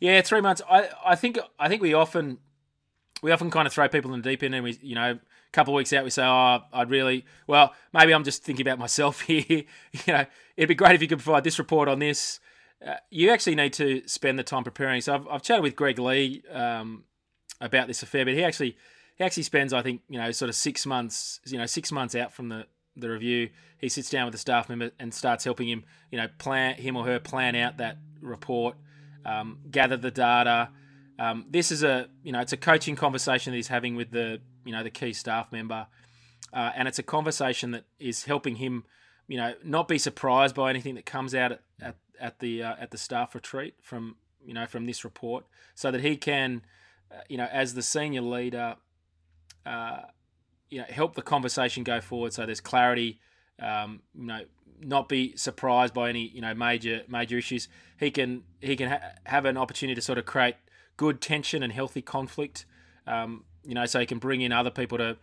Yeah, 0.00 0.20
three 0.22 0.40
months. 0.40 0.62
I 0.68 0.88
I 1.04 1.14
think 1.14 1.38
I 1.58 1.68
think 1.68 1.82
we 1.82 1.94
often 1.94 2.38
we 3.22 3.30
often 3.30 3.50
kind 3.50 3.66
of 3.66 3.72
throw 3.72 3.88
people 3.88 4.12
in 4.14 4.20
the 4.20 4.28
deep 4.28 4.42
end, 4.42 4.54
and 4.54 4.64
we, 4.64 4.78
you 4.82 4.94
know, 4.94 5.12
a 5.12 5.18
couple 5.52 5.74
of 5.74 5.76
weeks 5.76 5.92
out, 5.92 6.04
we 6.04 6.10
say, 6.10 6.24
"Oh, 6.24 6.60
I'd 6.72 6.90
really 6.90 7.24
well, 7.46 7.74
maybe 7.92 8.12
I'm 8.12 8.24
just 8.24 8.42
thinking 8.42 8.66
about 8.66 8.78
myself 8.86 9.22
here. 9.22 9.44
you 9.48 9.64
know, 10.08 10.26
it'd 10.56 10.68
be 10.68 10.74
great 10.74 10.94
if 10.94 11.02
you 11.02 11.08
could 11.08 11.20
provide 11.20 11.44
this 11.44 11.58
report 11.58 11.88
on 11.88 11.98
this." 11.98 12.40
Uh, 12.84 12.96
you 13.10 13.30
actually 13.30 13.54
need 13.54 13.72
to 13.72 14.02
spend 14.06 14.38
the 14.38 14.42
time 14.42 14.62
preparing. 14.62 15.00
So 15.00 15.14
I've, 15.14 15.28
I've 15.28 15.42
chatted 15.42 15.62
with 15.62 15.74
Greg 15.74 15.98
Lee 15.98 16.42
um, 16.52 17.04
about 17.60 17.86
this 17.86 18.02
affair, 18.02 18.26
but 18.26 18.34
he 18.34 18.44
actually 18.44 18.76
he 19.16 19.24
actually 19.24 19.44
spends, 19.44 19.72
I 19.72 19.82
think, 19.82 20.02
you 20.08 20.18
know, 20.18 20.30
sort 20.32 20.48
of 20.48 20.54
six 20.54 20.84
months, 20.86 21.40
you 21.46 21.58
know, 21.58 21.66
six 21.66 21.92
months 21.92 22.14
out 22.14 22.32
from 22.32 22.48
the 22.48 22.66
the 22.96 23.08
review. 23.08 23.50
He 23.78 23.88
sits 23.88 24.10
down 24.10 24.26
with 24.26 24.32
the 24.32 24.38
staff 24.38 24.68
member 24.68 24.90
and 24.98 25.12
starts 25.12 25.44
helping 25.44 25.68
him, 25.68 25.84
you 26.10 26.18
know, 26.18 26.28
plan 26.38 26.76
him 26.76 26.96
or 26.96 27.04
her 27.04 27.18
plan 27.18 27.54
out 27.54 27.78
that 27.78 27.98
report, 28.20 28.76
um, 29.24 29.58
gather 29.70 29.96
the 29.96 30.10
data. 30.10 30.70
Um, 31.18 31.46
this 31.48 31.70
is 31.70 31.82
a, 31.82 32.08
you 32.22 32.32
know, 32.32 32.40
it's 32.40 32.52
a 32.52 32.56
coaching 32.56 32.96
conversation 32.96 33.52
that 33.52 33.56
he's 33.56 33.68
having 33.68 33.94
with 33.94 34.10
the, 34.10 34.40
you 34.64 34.72
know, 34.72 34.82
the 34.82 34.90
key 34.90 35.12
staff 35.12 35.52
member, 35.52 35.86
uh, 36.52 36.72
and 36.74 36.88
it's 36.88 36.98
a 36.98 37.04
conversation 37.04 37.70
that 37.72 37.84
is 37.98 38.24
helping 38.24 38.56
him, 38.56 38.84
you 39.28 39.36
know, 39.36 39.54
not 39.62 39.88
be 39.88 39.98
surprised 39.98 40.54
by 40.54 40.70
anything 40.70 40.94
that 40.96 41.06
comes 41.06 41.34
out 41.34 41.52
at 41.52 41.60
at, 41.80 41.96
at 42.20 42.38
the 42.40 42.62
uh, 42.62 42.74
at 42.80 42.90
the 42.90 42.98
staff 42.98 43.34
retreat 43.34 43.74
from, 43.80 44.16
you 44.44 44.54
know, 44.54 44.66
from 44.66 44.86
this 44.86 45.04
report, 45.04 45.44
so 45.74 45.90
that 45.90 46.00
he 46.00 46.16
can, 46.16 46.62
uh, 47.12 47.20
you 47.28 47.36
know, 47.36 47.48
as 47.52 47.74
the 47.74 47.82
senior 47.82 48.22
leader 48.22 48.76
uh, 49.66 50.00
you 50.70 50.80
know, 50.80 50.86
help 50.88 51.14
the 51.14 51.22
conversation 51.22 51.84
go 51.84 52.00
forward 52.00 52.32
so 52.32 52.44
there's 52.46 52.60
clarity. 52.60 53.20
Um, 53.60 54.02
you 54.14 54.26
know, 54.26 54.40
not 54.80 55.08
be 55.08 55.36
surprised 55.36 55.94
by 55.94 56.08
any 56.08 56.28
you 56.28 56.40
know 56.40 56.54
major 56.54 57.02
major 57.08 57.38
issues. 57.38 57.68
He 57.98 58.10
can 58.10 58.42
he 58.60 58.74
can 58.76 58.90
ha- 58.90 59.12
have 59.24 59.44
an 59.44 59.56
opportunity 59.56 59.94
to 59.94 60.00
sort 60.00 60.18
of 60.18 60.26
create 60.26 60.56
good 60.96 61.20
tension 61.20 61.62
and 61.62 61.72
healthy 61.72 62.02
conflict. 62.02 62.66
Um, 63.06 63.44
you 63.64 63.74
know, 63.74 63.86
so 63.86 64.00
he 64.00 64.06
can 64.06 64.18
bring 64.18 64.40
in 64.40 64.52
other 64.52 64.70
people 64.70 64.98
to 64.98 65.16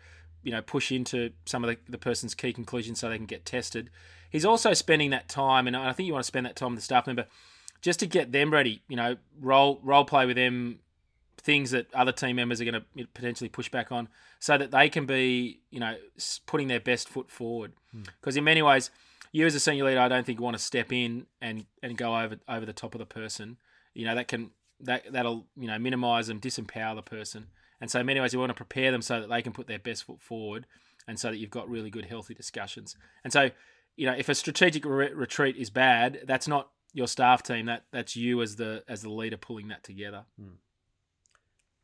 you 0.43 0.51
know 0.51 0.61
push 0.61 0.91
into 0.91 1.31
some 1.45 1.63
of 1.63 1.69
the, 1.69 1.77
the 1.89 1.97
person's 1.97 2.33
key 2.33 2.53
conclusions 2.53 2.99
so 2.99 3.09
they 3.09 3.17
can 3.17 3.25
get 3.25 3.45
tested. 3.45 3.89
He's 4.29 4.45
also 4.45 4.73
spending 4.73 5.09
that 5.11 5.27
time, 5.27 5.67
and 5.67 5.75
I 5.75 5.91
think 5.93 6.07
you 6.07 6.13
want 6.13 6.23
to 6.23 6.27
spend 6.27 6.45
that 6.45 6.55
time 6.55 6.71
with 6.71 6.79
the 6.79 6.83
staff 6.83 7.05
member 7.07 7.25
just 7.81 7.99
to 7.99 8.07
get 8.07 8.31
them 8.31 8.51
ready. 8.51 8.81
You 8.87 8.95
know, 8.95 9.17
role 9.39 9.79
role 9.83 10.05
play 10.05 10.25
with 10.25 10.37
them 10.37 10.79
things 11.37 11.71
that 11.71 11.91
other 11.93 12.11
team 12.11 12.35
members 12.35 12.61
are 12.61 12.65
going 12.65 12.81
to 12.97 13.07
potentially 13.13 13.49
push 13.49 13.69
back 13.69 13.91
on, 13.91 14.07
so 14.39 14.57
that 14.57 14.71
they 14.71 14.89
can 14.89 15.05
be 15.05 15.61
you 15.69 15.79
know 15.79 15.95
putting 16.45 16.67
their 16.67 16.79
best 16.79 17.09
foot 17.09 17.29
forward. 17.29 17.73
Because 18.19 18.37
in 18.37 18.43
many 18.43 18.61
ways, 18.61 18.89
you 19.31 19.45
as 19.45 19.55
a 19.55 19.59
senior 19.59 19.85
leader, 19.85 19.99
I 19.99 20.07
don't 20.07 20.25
think 20.25 20.39
you 20.39 20.43
want 20.43 20.57
to 20.57 20.63
step 20.63 20.91
in 20.91 21.27
and 21.41 21.65
and 21.83 21.97
go 21.97 22.17
over 22.17 22.37
over 22.47 22.65
the 22.65 22.73
top 22.73 22.95
of 22.95 22.99
the 22.99 23.05
person. 23.05 23.57
You 23.93 24.05
know 24.05 24.15
that 24.15 24.27
can 24.27 24.51
that 24.83 25.11
that'll 25.11 25.47
you 25.57 25.67
know 25.67 25.79
minimize 25.79 26.27
them, 26.27 26.39
disempower 26.39 26.95
the 26.95 27.01
person. 27.01 27.47
And 27.79 27.89
so, 27.89 27.99
in 27.99 28.05
many 28.05 28.19
ways, 28.19 28.33
you 28.33 28.39
want 28.39 28.51
to 28.51 28.55
prepare 28.55 28.91
them 28.91 29.01
so 29.01 29.21
that 29.21 29.29
they 29.29 29.41
can 29.41 29.53
put 29.53 29.67
their 29.67 29.79
best 29.79 30.03
foot 30.03 30.21
forward, 30.21 30.67
and 31.07 31.19
so 31.19 31.29
that 31.29 31.37
you've 31.37 31.49
got 31.49 31.69
really 31.69 31.89
good, 31.89 32.05
healthy 32.05 32.33
discussions. 32.33 32.95
And 33.23 33.33
so, 33.33 33.49
you 33.95 34.05
know, 34.05 34.13
if 34.13 34.29
a 34.29 34.35
strategic 34.35 34.85
re- 34.85 35.13
retreat 35.13 35.57
is 35.57 35.69
bad, 35.69 36.21
that's 36.25 36.47
not 36.47 36.69
your 36.93 37.07
staff 37.07 37.41
team. 37.41 37.65
That 37.65 37.85
that's 37.91 38.15
you 38.15 38.41
as 38.41 38.55
the 38.57 38.83
as 38.87 39.01
the 39.01 39.09
leader 39.09 39.37
pulling 39.37 39.69
that 39.69 39.83
together. 39.83 40.25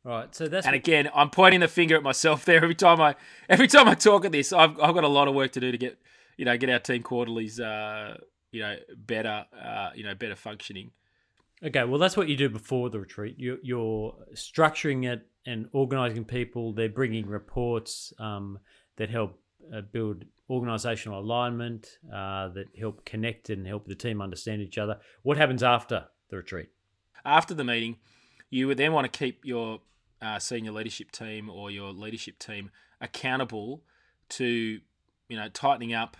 Right. 0.04 0.34
So 0.34 0.48
that's 0.48 0.66
And 0.66 0.76
again, 0.76 1.10
I'm 1.14 1.30
pointing 1.30 1.60
the 1.60 1.68
finger 1.68 1.96
at 1.96 2.02
myself 2.02 2.44
there 2.44 2.62
every 2.62 2.74
time 2.74 3.00
I 3.00 3.16
every 3.48 3.68
time 3.68 3.88
I 3.88 3.94
talk 3.94 4.24
at 4.24 4.32
this. 4.32 4.52
I've 4.52 4.80
I've 4.80 4.94
got 4.94 5.04
a 5.04 5.08
lot 5.08 5.28
of 5.28 5.34
work 5.34 5.52
to 5.52 5.60
do 5.60 5.72
to 5.72 5.78
get 5.78 5.98
you 6.36 6.44
know 6.44 6.56
get 6.56 6.70
our 6.70 6.78
team 6.78 7.02
quarterlies 7.02 7.60
uh, 7.60 8.16
you 8.52 8.62
know 8.62 8.76
better 8.96 9.46
uh, 9.60 9.90
you 9.94 10.04
know 10.04 10.14
better 10.14 10.36
functioning. 10.36 10.92
Okay, 11.64 11.84
well, 11.84 11.98
that's 11.98 12.16
what 12.16 12.28
you 12.28 12.36
do 12.36 12.48
before 12.48 12.88
the 12.88 13.00
retreat. 13.00 13.34
You're, 13.36 13.58
you're 13.62 14.14
structuring 14.34 15.10
it 15.10 15.26
and 15.44 15.66
organizing 15.72 16.24
people. 16.24 16.72
They're 16.72 16.88
bringing 16.88 17.26
reports 17.26 18.12
um, 18.20 18.58
that 18.96 19.10
help 19.10 19.40
uh, 19.74 19.80
build 19.92 20.24
organizational 20.48 21.20
alignment, 21.20 21.98
uh, 22.08 22.48
that 22.48 22.66
help 22.78 23.04
connect 23.04 23.50
and 23.50 23.66
help 23.66 23.86
the 23.86 23.94
team 23.94 24.22
understand 24.22 24.62
each 24.62 24.78
other. 24.78 24.98
What 25.22 25.36
happens 25.36 25.62
after 25.62 26.06
the 26.30 26.36
retreat? 26.36 26.68
After 27.24 27.54
the 27.54 27.64
meeting, 27.64 27.96
you 28.50 28.68
would 28.68 28.78
then 28.78 28.92
want 28.92 29.12
to 29.12 29.18
keep 29.18 29.44
your 29.44 29.80
uh, 30.22 30.38
senior 30.38 30.72
leadership 30.72 31.10
team 31.10 31.50
or 31.50 31.70
your 31.70 31.92
leadership 31.92 32.38
team 32.38 32.70
accountable 33.00 33.82
to 34.28 34.80
you 35.28 35.36
know 35.36 35.48
tightening 35.48 35.94
up 35.94 36.16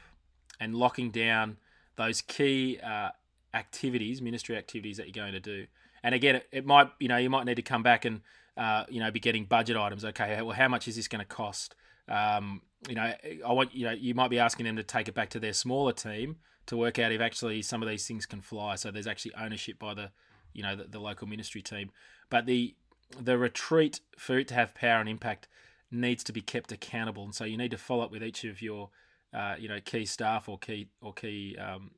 and 0.61 0.75
locking 0.75 1.11
down 1.11 1.57
those 1.97 2.21
key 2.21 2.79
uh, 2.85 3.11
activities, 3.55 4.21
ministry 4.21 4.57
activities 4.57 4.97
that 4.99 5.07
you're 5.07 5.25
going 5.25 5.33
to 5.33 5.41
do. 5.41 5.67
And 6.03 6.15
again, 6.15 6.43
it, 6.53 6.67
might 6.67 6.91
you 6.99 7.09
know 7.09 7.17
you 7.17 7.31
might 7.31 7.45
need 7.45 7.57
to 7.57 7.63
come 7.63 7.83
back 7.83 8.05
and 8.05 8.21
uh, 8.57 8.85
you 8.89 9.01
know 9.01 9.11
be 9.11 9.21
getting 9.21 9.45
budget 9.45 9.77
items. 9.77 10.05
Okay, 10.05 10.41
well, 10.43 10.55
how 10.55 10.69
much 10.69 10.89
is 10.89 10.97
this 10.97 11.09
going 11.09 11.21
to 11.21 11.27
cost? 11.27 11.75
Um, 12.09 12.63
you 12.89 12.95
know, 12.95 13.13
I 13.47 13.53
want 13.53 13.75
you 13.75 13.85
know 13.85 13.93
you 13.93 14.15
might 14.15 14.29
be 14.29 14.39
asking 14.39 14.67
them 14.67 14.77
to 14.77 14.83
take 14.83 15.09
it 15.09 15.15
back 15.15 15.31
to 15.31 15.41
their 15.41 15.53
smaller 15.53 15.93
team 15.93 16.37
to 16.67 16.77
work 16.77 16.99
out 16.99 17.13
if 17.13 17.21
actually 17.21 17.63
some 17.63 17.83
of 17.83 17.89
these 17.89 18.07
things 18.07 18.27
can 18.27 18.41
fly. 18.41 18.77
So 18.77 18.91
there's 18.91 19.07
actually 19.07 19.35
ownership 19.35 19.79
by 19.79 19.95
the 19.95 20.11
you 20.53 20.63
know 20.63 20.77
the, 20.77 20.85
the 20.85 21.01
local 21.01 21.27
ministry 21.27 21.63
team. 21.63 21.91
But 22.31 22.47
the 22.47 22.75
the 23.21 23.39
retreat 23.39 24.01
for 24.19 24.39
it 24.39 24.49
to 24.49 24.55
have 24.55 24.75
power 24.75 25.01
and 25.01 25.09
impact 25.09 25.49
needs 25.91 26.23
to 26.25 26.33
be 26.33 26.43
kept 26.43 26.71
accountable, 26.71 27.25
and 27.25 27.35
so 27.35 27.45
you 27.45 27.57
need 27.57 27.71
to 27.71 27.79
follow 27.79 28.05
up 28.05 28.11
with 28.11 28.23
each 28.23 28.45
of 28.45 28.63
your 28.63 28.91
uh, 29.35 29.57
you 29.59 29.69
know 29.69 29.81
key 29.85 30.05
staff 30.05 30.49
or 30.49 30.59
key 30.59 30.89
or 31.01 31.13
key 31.13 31.57
um, 31.57 31.91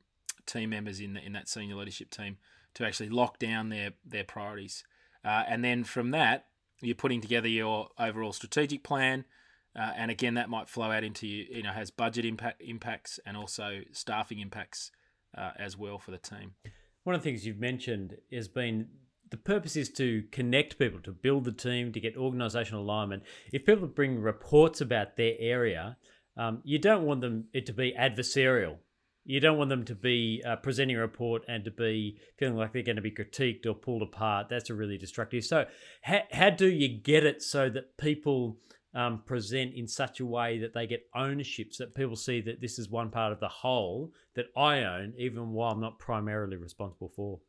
team 0.51 0.69
members 0.69 0.99
in 0.99 1.13
the, 1.13 1.25
in 1.25 1.33
that 1.33 1.47
senior 1.47 1.75
leadership 1.75 2.09
team 2.09 2.37
to 2.73 2.85
actually 2.85 3.09
lock 3.09 3.39
down 3.39 3.69
their 3.69 3.91
their 4.05 4.23
priorities, 4.23 4.83
uh, 5.23 5.43
and 5.47 5.63
then 5.63 5.83
from 5.83 6.11
that 6.11 6.47
you're 6.81 6.95
putting 6.95 7.21
together 7.21 7.47
your 7.47 7.89
overall 7.99 8.33
strategic 8.33 8.83
plan. 8.83 9.25
Uh, 9.73 9.91
and 9.95 10.11
again, 10.11 10.33
that 10.33 10.49
might 10.49 10.67
flow 10.67 10.91
out 10.91 11.03
into 11.03 11.25
you, 11.27 11.45
you 11.49 11.63
know, 11.63 11.71
has 11.71 11.91
budget 11.91 12.25
impact 12.25 12.61
impacts 12.61 13.19
and 13.25 13.37
also 13.37 13.81
staffing 13.91 14.39
impacts 14.39 14.91
uh, 15.37 15.51
as 15.57 15.77
well 15.77 15.97
for 15.97 16.11
the 16.11 16.17
team. 16.17 16.55
One 17.03 17.15
of 17.15 17.21
the 17.21 17.29
things 17.29 17.45
you've 17.45 17.59
mentioned 17.59 18.17
has 18.33 18.47
been 18.47 18.89
the 19.29 19.37
purpose 19.37 19.77
is 19.77 19.89
to 19.91 20.23
connect 20.31 20.77
people, 20.77 20.99
to 21.01 21.13
build 21.13 21.45
the 21.45 21.53
team, 21.53 21.93
to 21.93 21.99
get 22.01 22.17
organizational 22.17 22.83
alignment. 22.83 23.23
If 23.53 23.65
people 23.65 23.87
bring 23.87 24.19
reports 24.19 24.81
about 24.81 25.15
their 25.15 25.35
area, 25.39 25.97
um, 26.35 26.61
you 26.65 26.77
don't 26.77 27.05
want 27.05 27.21
them 27.21 27.45
it 27.53 27.65
to 27.67 27.73
be 27.73 27.95
adversarial. 27.97 28.77
You 29.23 29.39
don't 29.39 29.57
want 29.57 29.69
them 29.69 29.85
to 29.85 29.95
be 29.95 30.41
uh, 30.45 30.55
presenting 30.55 30.97
a 30.97 30.99
report 30.99 31.43
and 31.47 31.63
to 31.65 31.71
be 31.71 32.17
feeling 32.37 32.55
like 32.55 32.73
they're 32.73 32.81
going 32.81 32.95
to 32.95 33.03
be 33.03 33.11
critiqued 33.11 33.67
or 33.67 33.75
pulled 33.75 34.01
apart. 34.01 34.47
That's 34.49 34.71
a 34.71 34.73
really 34.73 34.97
destructive. 34.97 35.45
So, 35.45 35.65
how, 36.01 36.21
how 36.31 36.49
do 36.49 36.67
you 36.67 36.87
get 36.87 37.23
it 37.23 37.43
so 37.43 37.69
that 37.69 37.97
people 37.97 38.57
um, 38.95 39.21
present 39.25 39.73
in 39.75 39.87
such 39.87 40.19
a 40.19 40.25
way 40.25 40.57
that 40.59 40.73
they 40.73 40.87
get 40.87 41.07
ownership, 41.15 41.73
so 41.73 41.85
that 41.85 41.95
people 41.95 42.15
see 42.15 42.41
that 42.41 42.61
this 42.61 42.79
is 42.79 42.89
one 42.89 43.09
part 43.09 43.31
of 43.31 43.39
the 43.39 43.47
whole 43.47 44.11
that 44.35 44.47
I 44.57 44.83
own, 44.83 45.13
even 45.17 45.51
while 45.51 45.71
I'm 45.71 45.81
not 45.81 45.99
primarily 45.99 46.57
responsible 46.57 47.11
for? 47.15 47.39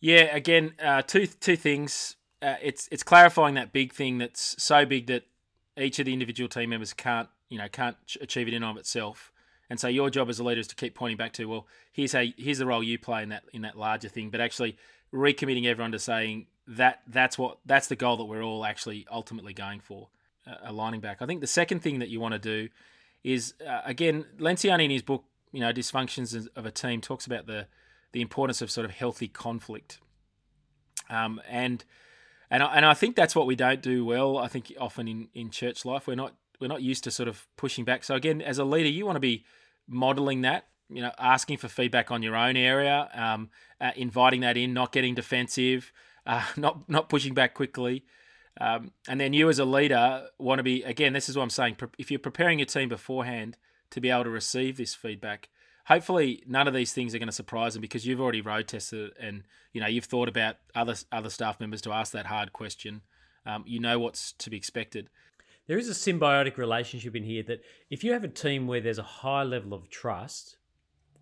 Yeah, 0.00 0.34
again, 0.34 0.72
uh, 0.82 1.02
two 1.02 1.26
two 1.26 1.56
things. 1.56 2.16
Uh, 2.40 2.56
it's 2.60 2.88
it's 2.90 3.04
clarifying 3.04 3.54
that 3.54 3.72
big 3.72 3.92
thing 3.92 4.18
that's 4.18 4.60
so 4.60 4.84
big 4.84 5.06
that 5.06 5.24
each 5.78 5.98
of 6.00 6.06
the 6.06 6.12
individual 6.12 6.48
team 6.48 6.70
members 6.70 6.92
can't 6.92 7.28
you 7.48 7.58
know 7.58 7.68
can't 7.68 7.96
achieve 8.20 8.48
it 8.48 8.54
in 8.54 8.64
of 8.64 8.76
itself. 8.76 9.31
And 9.72 9.80
so 9.80 9.88
your 9.88 10.10
job 10.10 10.28
as 10.28 10.38
a 10.38 10.44
leader 10.44 10.60
is 10.60 10.66
to 10.66 10.74
keep 10.74 10.94
pointing 10.94 11.16
back 11.16 11.32
to 11.32 11.46
well, 11.46 11.66
here's 11.92 12.12
how 12.12 12.24
here's 12.36 12.58
the 12.58 12.66
role 12.66 12.82
you 12.82 12.98
play 12.98 13.22
in 13.22 13.30
that 13.30 13.44
in 13.54 13.62
that 13.62 13.78
larger 13.78 14.10
thing, 14.10 14.28
but 14.28 14.38
actually 14.38 14.76
recommitting 15.14 15.64
everyone 15.64 15.92
to 15.92 15.98
saying 15.98 16.44
that 16.66 17.00
that's 17.06 17.38
what 17.38 17.56
that's 17.64 17.86
the 17.86 17.96
goal 17.96 18.18
that 18.18 18.26
we're 18.26 18.42
all 18.42 18.66
actually 18.66 19.06
ultimately 19.10 19.54
going 19.54 19.80
for, 19.80 20.10
uh, 20.46 20.56
aligning 20.64 21.00
back. 21.00 21.22
I 21.22 21.26
think 21.26 21.40
the 21.40 21.46
second 21.46 21.80
thing 21.80 22.00
that 22.00 22.10
you 22.10 22.20
want 22.20 22.34
to 22.34 22.38
do 22.38 22.68
is 23.24 23.54
uh, 23.66 23.80
again 23.86 24.26
Lencioni 24.38 24.84
in 24.84 24.90
his 24.90 25.00
book, 25.00 25.24
you 25.52 25.60
know, 25.60 25.72
dysfunctions 25.72 26.46
of 26.54 26.66
a 26.66 26.70
team 26.70 27.00
talks 27.00 27.24
about 27.24 27.46
the 27.46 27.66
the 28.12 28.20
importance 28.20 28.60
of 28.60 28.70
sort 28.70 28.84
of 28.84 28.90
healthy 28.90 29.26
conflict, 29.26 30.00
um, 31.08 31.40
and 31.48 31.82
and 32.50 32.62
I, 32.62 32.76
and 32.76 32.84
I 32.84 32.92
think 32.92 33.16
that's 33.16 33.34
what 33.34 33.46
we 33.46 33.56
don't 33.56 33.80
do 33.80 34.04
well. 34.04 34.36
I 34.36 34.48
think 34.48 34.70
often 34.78 35.08
in, 35.08 35.28
in 35.32 35.48
church 35.48 35.86
life 35.86 36.06
we're 36.06 36.14
not 36.14 36.34
we're 36.60 36.68
not 36.68 36.82
used 36.82 37.04
to 37.04 37.10
sort 37.10 37.28
of 37.28 37.46
pushing 37.56 37.84
back. 37.84 38.04
So 38.04 38.14
again, 38.14 38.40
as 38.40 38.58
a 38.58 38.64
leader, 38.64 38.88
you 38.88 39.04
want 39.06 39.16
to 39.16 39.20
be 39.20 39.44
modeling 39.88 40.42
that. 40.42 40.66
You 40.88 41.00
know, 41.00 41.12
asking 41.18 41.56
for 41.56 41.68
feedback 41.68 42.10
on 42.10 42.22
your 42.22 42.36
own 42.36 42.54
area, 42.54 43.08
um, 43.14 43.48
uh, 43.80 43.92
inviting 43.96 44.42
that 44.42 44.58
in, 44.58 44.74
not 44.74 44.92
getting 44.92 45.14
defensive, 45.14 45.90
uh, 46.26 46.44
not 46.56 46.88
not 46.88 47.08
pushing 47.08 47.34
back 47.34 47.54
quickly. 47.54 48.04
Um, 48.60 48.92
and 49.08 49.18
then 49.18 49.32
you 49.32 49.48
as 49.48 49.58
a 49.58 49.64
leader 49.64 50.26
want 50.38 50.58
to 50.58 50.62
be 50.62 50.82
again. 50.82 51.12
This 51.12 51.28
is 51.28 51.36
what 51.36 51.42
I'm 51.42 51.50
saying. 51.50 51.76
If 51.98 52.10
you're 52.10 52.20
preparing 52.20 52.58
your 52.58 52.66
team 52.66 52.88
beforehand 52.88 53.56
to 53.90 54.00
be 54.00 54.10
able 54.10 54.24
to 54.24 54.30
receive 54.30 54.76
this 54.76 54.94
feedback, 54.94 55.48
hopefully 55.86 56.42
none 56.46 56.68
of 56.68 56.74
these 56.74 56.92
things 56.92 57.14
are 57.14 57.18
going 57.18 57.28
to 57.28 57.32
surprise 57.32 57.74
them 57.74 57.80
because 57.80 58.06
you've 58.06 58.20
already 58.20 58.40
road 58.40 58.68
tested 58.68 59.12
and 59.20 59.44
you 59.72 59.80
know 59.80 59.86
you've 59.86 60.04
thought 60.04 60.28
about 60.28 60.56
other 60.74 60.94
other 61.10 61.30
staff 61.30 61.60
members 61.60 61.80
to 61.82 61.92
ask 61.92 62.12
that 62.12 62.26
hard 62.26 62.52
question. 62.52 63.02
Um, 63.46 63.64
you 63.66 63.80
know 63.80 63.98
what's 63.98 64.32
to 64.32 64.50
be 64.50 64.56
expected. 64.56 65.08
There 65.68 65.78
is 65.78 65.88
a 65.88 65.92
symbiotic 65.92 66.56
relationship 66.56 67.14
in 67.14 67.22
here 67.22 67.44
that 67.44 67.62
if 67.88 68.02
you 68.02 68.12
have 68.12 68.24
a 68.24 68.28
team 68.28 68.66
where 68.66 68.80
there's 68.80 68.98
a 68.98 69.02
high 69.02 69.44
level 69.44 69.72
of 69.72 69.88
trust 69.88 70.56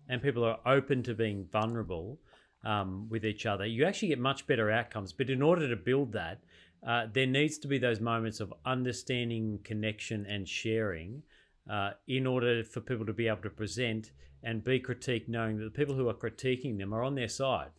and 0.09 0.21
people 0.21 0.43
are 0.43 0.59
open 0.65 1.03
to 1.03 1.13
being 1.13 1.47
vulnerable 1.51 2.19
um, 2.65 3.07
with 3.09 3.23
each 3.23 3.45
other, 3.45 3.65
you 3.65 3.85
actually 3.85 4.07
get 4.07 4.19
much 4.19 4.47
better 4.47 4.71
outcomes. 4.71 5.13
But 5.13 5.29
in 5.29 5.41
order 5.43 5.69
to 5.69 5.75
build 5.75 6.13
that, 6.13 6.39
uh, 6.85 7.05
there 7.13 7.27
needs 7.27 7.59
to 7.59 7.67
be 7.67 7.77
those 7.77 7.99
moments 7.99 8.39
of 8.39 8.53
understanding, 8.65 9.59
connection, 9.63 10.25
and 10.25 10.49
sharing 10.49 11.21
uh, 11.69 11.91
in 12.07 12.25
order 12.25 12.63
for 12.63 12.81
people 12.81 13.05
to 13.05 13.13
be 13.13 13.27
able 13.27 13.43
to 13.43 13.49
present 13.51 14.11
and 14.43 14.63
be 14.63 14.79
critiqued, 14.79 15.27
knowing 15.27 15.57
that 15.57 15.65
the 15.65 15.69
people 15.69 15.93
who 15.93 16.09
are 16.09 16.15
critiquing 16.15 16.79
them 16.79 16.93
are 16.93 17.03
on 17.03 17.13
their 17.13 17.27
side. 17.27 17.69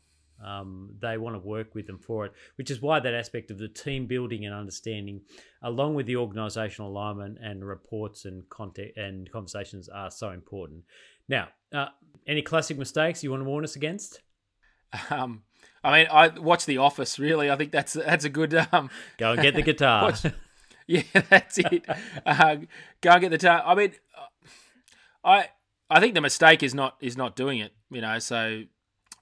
Um, 0.45 0.97
they 1.01 1.17
want 1.19 1.35
to 1.37 1.39
work 1.41 1.75
with 1.75 1.87
them 1.87 1.99
for 1.99 2.27
it, 2.27 2.33
which 2.57 2.71
is 2.71 2.81
why 2.83 3.01
that 3.01 3.15
aspect 3.15 3.51
of 3.51 3.59
the 3.59 3.69
team 3.69 4.07
building 4.07 4.45
and 4.45 4.55
understanding, 4.55 5.21
along 5.63 5.95
with 5.95 6.07
the 6.07 6.15
organisational 6.15 6.87
alignment 6.87 7.39
and 7.41 7.65
reports 7.65 8.25
and 8.25 8.49
content 8.49 8.93
and 8.97 9.31
conversations, 9.31 9.89
are 9.89 10.11
so 10.11 10.31
important. 10.31 10.85
Now, 11.29 11.49
uh, 11.73 11.89
any 12.27 12.43
classic 12.43 12.79
mistakes 12.79 13.23
you 13.23 13.31
want 13.31 13.43
to 13.43 13.49
warn 13.49 13.65
us 13.65 13.77
against? 13.77 14.21
Um, 15.11 15.43
I 15.85 15.99
mean, 15.99 16.07
I 16.11 16.29
watch 16.29 16.67
The 16.67 16.79
Office. 16.79 17.19
Really, 17.19 17.51
I 17.51 17.57
think 17.57 17.73
that's 17.73 17.95
that's 17.95 18.25
a 18.25 18.29
good. 18.29 18.55
Um, 18.73 18.91
Go 19.19 19.33
and 19.33 19.43
get 19.43 19.55
the 19.55 19.63
guitar. 19.63 20.03
watch- 20.11 20.27
yeah, 20.87 21.03
that's 21.31 21.59
it. 21.59 21.85
Uh, 22.27 22.57
go 23.01 23.11
and 23.11 23.21
get 23.21 23.31
the 23.31 23.39
guitar. 23.39 23.63
I 23.65 23.75
mean, 23.75 23.93
I 25.25 25.49
I 25.89 26.01
think 26.01 26.15
the 26.15 26.21
mistake 26.21 26.63
is 26.63 26.75
not 26.75 26.97
is 27.01 27.17
not 27.17 27.37
doing 27.37 27.59
it. 27.59 27.73
You 27.91 28.01
know, 28.01 28.19
so 28.19 28.63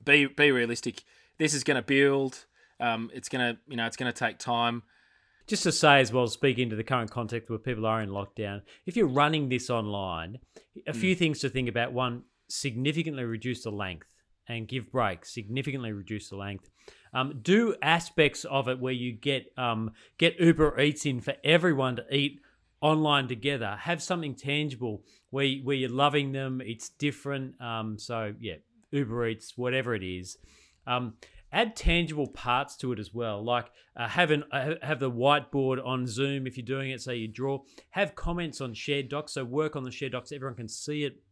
be 0.05 0.27
be 0.27 0.51
realistic. 0.51 1.05
This 1.39 1.55
is 1.55 1.65
going 1.65 1.77
to 1.77 1.83
build. 1.83 2.47
Um, 2.79 3.11
it's 3.13 3.29
going 3.29 3.55
to 3.55 3.61
you 3.69 3.77
know 3.77 3.87
it's 3.87 3.97
going 3.97 4.13
to 4.13 4.19
take 4.19 4.39
time. 4.39 4.83
Just 5.47 5.63
to 5.65 5.73
say 5.73 6.01
as 6.01 6.13
well, 6.13 6.29
speaking 6.29 6.71
to 6.71 6.77
the 6.77 6.85
current 6.85 7.11
context 7.11 7.51
where 7.51 7.59
people 7.59 7.85
are 7.85 8.01
in 8.01 8.11
lockdown, 8.11 8.63
if 8.87 8.97
you're 8.97 9.09
running 9.09 9.49
this 9.49 9.69
online, 9.69 10.39
a 10.87 10.93
few 10.93 11.17
things 11.17 11.41
to 11.41 11.49
think 11.49 11.69
about. 11.69 11.93
One, 11.93 12.23
significantly 12.49 13.25
reduce 13.25 13.65
the 13.65 13.73
length 13.73 14.07
and 14.49 14.69
give 14.69 14.91
breaks. 14.91 15.33
Significantly 15.33 15.93
reduce 15.93 16.29
the 16.29 16.37
length. 16.37 16.71
Um, 17.13 17.41
do 17.43 17.75
aspects 17.83 18.45
of 18.45 18.69
it 18.69 18.79
where 18.79 18.93
you 18.93 19.13
get 19.13 19.53
um, 19.57 19.93
get 20.19 20.39
Uber 20.39 20.79
Eats 20.81 21.07
in 21.07 21.21
for 21.21 21.35
everyone 21.43 21.97
to 21.97 22.15
eat 22.15 22.41
online 22.81 23.29
together. 23.29 23.77
Have 23.81 24.03
something 24.03 24.35
tangible 24.35 25.03
where 25.31 25.49
where 25.65 25.77
you're 25.77 25.91
loving 25.91 26.33
them. 26.33 26.61
It's 26.65 26.89
different. 26.89 27.61
Um, 27.61 27.99
so 27.99 28.35
yeah, 28.41 28.57
Uber 28.91 29.29
Eats, 29.29 29.57
whatever 29.57 29.95
it 29.95 30.03
is. 30.03 30.39
Um, 30.87 31.15
add 31.53 31.77
tangible 31.77 32.29
parts 32.29 32.77
to 32.77 32.93
it 32.93 32.99
as 32.99 33.13
well. 33.13 33.43
Like 33.45 33.71
uh, 33.97 34.09
have 34.09 34.31
an 34.31 34.45
uh, 34.53 34.75
have 34.83 35.01
the 35.01 35.11
whiteboard 35.11 35.85
on 35.85 36.07
zoom 36.07 36.47
if 36.47 36.57
you're 36.57 36.65
doing 36.65 36.91
it 36.91 37.03
so 37.03 37.13
you 37.13 37.29
draw. 37.29 37.61
Have 37.91 38.15
comments 38.15 38.61
on 38.61 38.75
shared 38.75 39.09
docs 39.09 39.33
so 39.33 39.45
work 39.45 39.77
on 39.77 39.85
the 39.85 39.91
shared 39.91 40.13
docs 40.13 40.33
everyone 40.33 40.57
can 40.57 40.69
see 40.69 41.05
it 41.05 41.23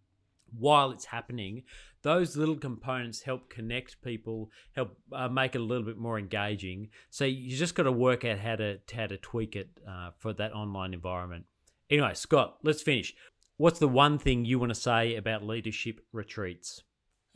while 0.56 0.90
it's 0.90 1.06
happening. 1.06 1.62
Those 2.02 2.36
little 2.36 2.56
components 2.56 3.22
help 3.22 3.50
connect 3.50 4.00
people 4.02 4.50
help 4.72 4.96
uh, 5.12 5.28
make 5.28 5.54
it 5.54 5.60
a 5.60 5.64
little 5.64 5.84
bit 5.84 5.98
more 5.98 6.18
engaging. 6.18 6.88
So 7.10 7.24
you 7.24 7.56
just 7.56 7.74
got 7.74 7.84
to 7.84 7.92
work 7.92 8.24
out 8.24 8.38
how 8.38 8.56
to 8.56 8.78
how 8.94 9.06
to 9.06 9.16
tweak 9.16 9.56
it 9.56 9.68
uh, 9.88 10.10
for 10.18 10.32
that 10.34 10.52
online 10.52 10.94
environment. 10.94 11.46
Anyway 11.90 12.14
scott 12.14 12.58
let's 12.62 12.82
finish. 12.82 13.14
What's 13.56 13.80
the 13.80 13.88
one 13.88 14.18
thing 14.18 14.44
you 14.44 14.60
want 14.60 14.70
to 14.70 14.80
say 14.80 15.16
about 15.16 15.42
leadership 15.42 16.00
retreats 16.12 16.82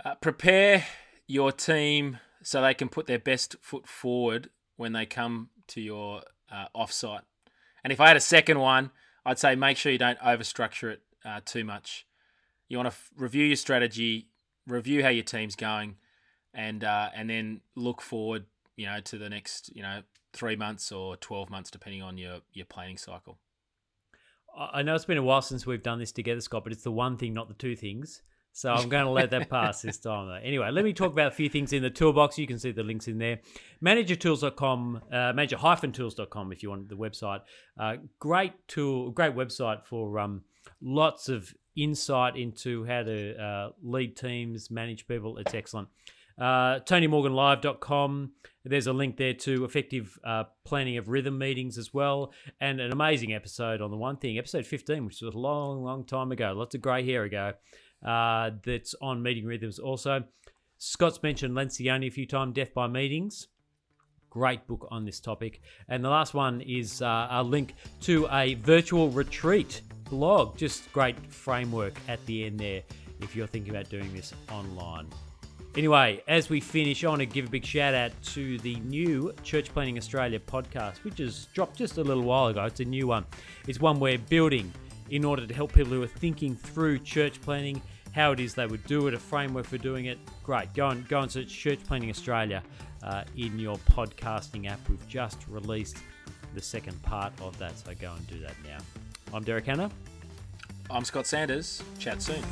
uh, 0.05 0.15
prepare 0.17 0.85
your 1.27 1.53
team 1.53 2.19
so 2.43 2.61
they 2.61 2.75
can 2.75 2.89
put 2.89 3.07
their 3.07 3.19
best 3.19 3.57
foot 3.61 3.87
forward 3.87 4.51
when 4.77 4.93
they 4.93 5.07
come 5.07 5.51
to 5.69 5.81
your 5.81 6.23
uh, 6.51 6.67
offsite. 6.75 7.23
And 7.85 7.93
if 7.93 8.01
I 8.01 8.09
had 8.09 8.17
a 8.17 8.21
second 8.21 8.59
one, 8.59 8.91
I'd 9.25 9.39
say 9.39 9.55
make 9.55 9.77
sure 9.77 9.93
you 9.93 9.99
don't 9.99 10.19
overstructure 10.19 10.93
it 10.93 11.03
uh, 11.25 11.41
too 11.45 11.65
much. 11.65 12.07
You 12.69 12.79
want 12.79 12.87
to 12.87 12.95
f- 12.95 13.11
review 13.17 13.45
your 13.45 13.57
strategy, 13.57 14.29
review 14.67 15.03
how 15.03 15.11
your 15.11 15.25
team's 15.25 15.57
going, 15.57 15.97
and 16.55 16.83
uh, 16.85 17.11
and 17.15 17.31
then 17.31 17.61
look 17.77 18.01
forward, 18.01 18.47
you 18.77 18.87
know, 18.87 19.01
to 19.01 19.19
the 19.19 19.29
next, 19.29 19.71
you 19.75 19.83
know, 19.83 20.03
three 20.33 20.57
months 20.57 20.91
or 20.91 21.17
twelve 21.17 21.51
months, 21.51 21.71
depending 21.71 22.03
on 22.03 22.19
your 22.19 22.39
your 22.53 22.67
planning 22.67 22.97
cycle. 22.97 23.39
I 24.57 24.83
know 24.83 24.95
it's 24.95 25.07
been 25.07 25.19
a 25.19 25.23
while 25.23 25.43
since 25.43 25.67
we've 25.67 25.83
done 25.83 25.99
this 25.99 26.13
together, 26.13 26.41
Scott, 26.41 26.65
but 26.65 26.73
it's 26.73 26.83
the 26.83 26.93
one 26.93 27.17
thing, 27.17 27.33
not 27.33 27.49
the 27.49 27.55
two 27.55 27.75
things. 27.75 28.23
So 28.53 28.71
I'm 28.71 28.89
going 28.91 29.05
to 29.05 29.11
let 29.11 29.31
that 29.31 29.49
pass 29.49 29.83
this 29.83 29.99
time. 29.99 30.41
Anyway, 30.45 30.71
let 30.71 30.85
me 30.85 30.93
talk 30.93 31.13
about 31.13 31.29
a 31.29 31.35
few 31.35 31.49
things 31.49 31.73
in 31.73 31.83
the 31.83 31.91
toolbox. 31.91 32.39
You 32.39 32.47
can 32.47 32.59
see 32.59 32.71
the 32.71 32.83
links 32.83 33.09
in 33.09 33.19
there. 33.19 33.41
Managertools.com, 33.83 35.03
uh, 35.11 35.33
manager-tools.com 35.33 36.53
if 36.53 36.63
you 36.63 36.71
want 36.71 36.89
the 36.89 36.95
website. 36.95 37.41
Uh, 37.81 37.97
great 38.19 38.53
tool, 38.69 39.11
great 39.11 39.35
website 39.35 39.87
for 39.87 40.19
um, 40.19 40.43
lots 40.83 41.31
of 41.31 41.55
insight 41.77 42.37
into 42.37 42.85
how 42.85 43.03
to 43.03 43.43
uh, 43.43 43.71
lead 43.83 44.17
teams, 44.17 44.71
manage 44.71 45.09
people. 45.09 45.39
It's 45.39 45.55
excellent. 45.55 45.89
Uh, 46.39 46.81
TonyMorganLive.com. 46.81 48.33
There's 48.65 48.87
a 48.87 48.93
link 48.93 49.17
there 49.17 49.35
to 49.35 49.65
effective 49.65 50.19
uh, 50.25 50.45
planning 50.65 50.99
of 50.99 51.09
rhythm 51.09 51.39
meetings 51.39 51.79
as 51.79 51.93
well, 51.93 52.33
and 52.61 52.81
an 52.81 52.93
amazing 52.93 53.33
episode 53.33 53.81
on 53.81 53.91
the 53.91 53.97
one 53.97 54.19
thing, 54.19 54.39
episode 54.39 54.67
15, 54.67 55.07
which 55.07 55.23
was 55.23 55.35
a 55.35 55.39
long, 55.39 55.83
long 55.83 56.05
time 56.05 56.33
ago, 56.33 56.53
lots 56.53 56.75
of 56.75 56.81
grey 56.81 57.05
hair 57.05 57.25
ago 57.25 57.55
uh, 58.05 58.51
that's 58.65 58.95
on 59.01 59.23
Meeting 59.23 59.45
Rhythms 59.45 59.79
also. 59.79 60.25
Scott's 60.79 61.23
mentioned 61.23 61.57
Lencioni 61.57 62.09
a 62.09 62.11
few 62.11 62.27
times, 62.27 62.55
Death 62.55 62.75
by 62.75 62.89
Meetings. 62.89 63.49
Great 64.31 64.67
book 64.67 64.89
on 64.91 65.05
this 65.05 65.21
topic. 65.21 65.61
And 65.89 66.03
the 66.05 66.09
last 66.09 66.35
one 66.35 66.61
is 66.63 67.03
uh, 67.03 67.29
a 67.31 67.43
link 67.43 67.75
to 68.03 68.27
a 68.33 68.55
virtual 68.55 69.11
retreat 69.11 69.83
blog. 70.11 70.57
Just 70.57 70.93
great 70.93 71.19
framework 71.27 71.95
at 72.09 72.25
the 72.27 72.47
end 72.47 72.59
there 72.59 72.83
if 73.21 73.37
you're 73.37 73.47
thinking 73.47 73.75
about 73.75 73.89
doing 73.91 74.13
this 74.13 74.33
online. 74.51 75.07
Anyway, 75.75 76.23
as 76.29 76.51
we 76.51 76.61
finish, 76.61 77.03
I 77.03 77.09
want 77.09 77.21
to 77.21 77.27
give 77.27 77.47
a 77.47 77.51
big 77.51 77.65
shout 77.65 77.95
out 77.95 78.11
to 78.35 78.59
the 78.59 78.77
new 78.81 79.33
Church 79.43 79.73
Planning 79.73 79.97
Australia 79.97 80.39
podcast, 80.39 81.03
which 81.05 81.19
has 81.19 81.47
dropped 81.55 81.79
just 81.79 81.97
a 81.97 82.03
little 82.03 82.25
while 82.25 82.49
ago. 82.49 82.65
It's 82.65 82.81
a 82.81 82.85
new 82.85 83.07
one. 83.07 83.25
It's 83.67 83.81
one 83.81 83.99
we're 83.99 84.19
building 84.19 84.71
in 85.09 85.25
order 85.25 85.47
to 85.47 85.55
help 85.55 85.73
people 85.73 85.93
who 85.93 86.03
are 86.03 86.07
thinking 86.07 86.57
through 86.57 86.99
church 86.99 87.41
planning 87.41 87.81
how 88.13 88.33
it 88.33 88.41
is 88.41 88.55
they 88.55 88.67
would 88.67 88.85
do 88.87 89.09
it, 89.09 89.15
a 89.15 89.19
framework 89.19 89.67
for 89.67 89.79
doing 89.79 90.07
it. 90.07 90.19
Great. 90.45 90.73
Go 90.75 90.89
and 90.89 91.07
go 91.09 91.21
and 91.21 91.31
search 91.31 91.49
Church 91.49 91.81
Planning 91.87 92.11
Australia 92.11 92.63
uh, 93.03 93.25
in 93.37 93.59
your 93.59 93.77
podcasting 93.91 94.71
app. 94.71 94.79
We've 94.89 95.09
just 95.09 95.39
released 95.49 95.99
the 96.55 96.63
second 96.63 97.03
part 97.03 97.33
of 97.41 97.59
that, 97.59 97.77
so 97.79 97.93
go 98.01 98.13
and 98.13 98.27
do 98.27 98.39
that 98.41 98.55
now. 98.65 98.79
I'm 99.33 99.43
Derek 99.43 99.67
Hanna. 99.67 99.91
I'm 100.91 101.05
Scott 101.05 101.27
Sanders. 101.27 101.83
Chat 101.99 102.21
soon. 102.21 102.43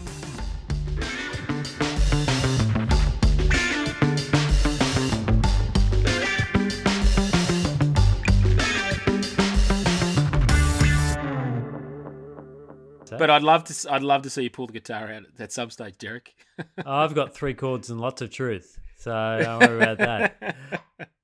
But 13.21 13.29
I'd 13.29 13.43
love 13.43 13.65
to. 13.65 13.93
I'd 13.93 14.03
love 14.03 14.23
to 14.23 14.31
see 14.31 14.45
you 14.45 14.51
pull 14.51 14.67
the 14.67 14.73
guitar 14.73 15.13
out 15.13 15.25
at 15.39 15.53
some 15.53 15.69
stage, 15.69 15.99
Derek. 15.99 16.35
I've 16.87 17.15
got 17.15 17.35
three 17.35 17.53
chords 17.53 17.91
and 17.91 18.01
lots 18.01 18.23
of 18.23 18.31
truth, 18.31 18.79
so 18.97 19.11
don't 19.43 19.61
worry 19.61 19.83
about 19.83 19.99
that. 19.99 20.57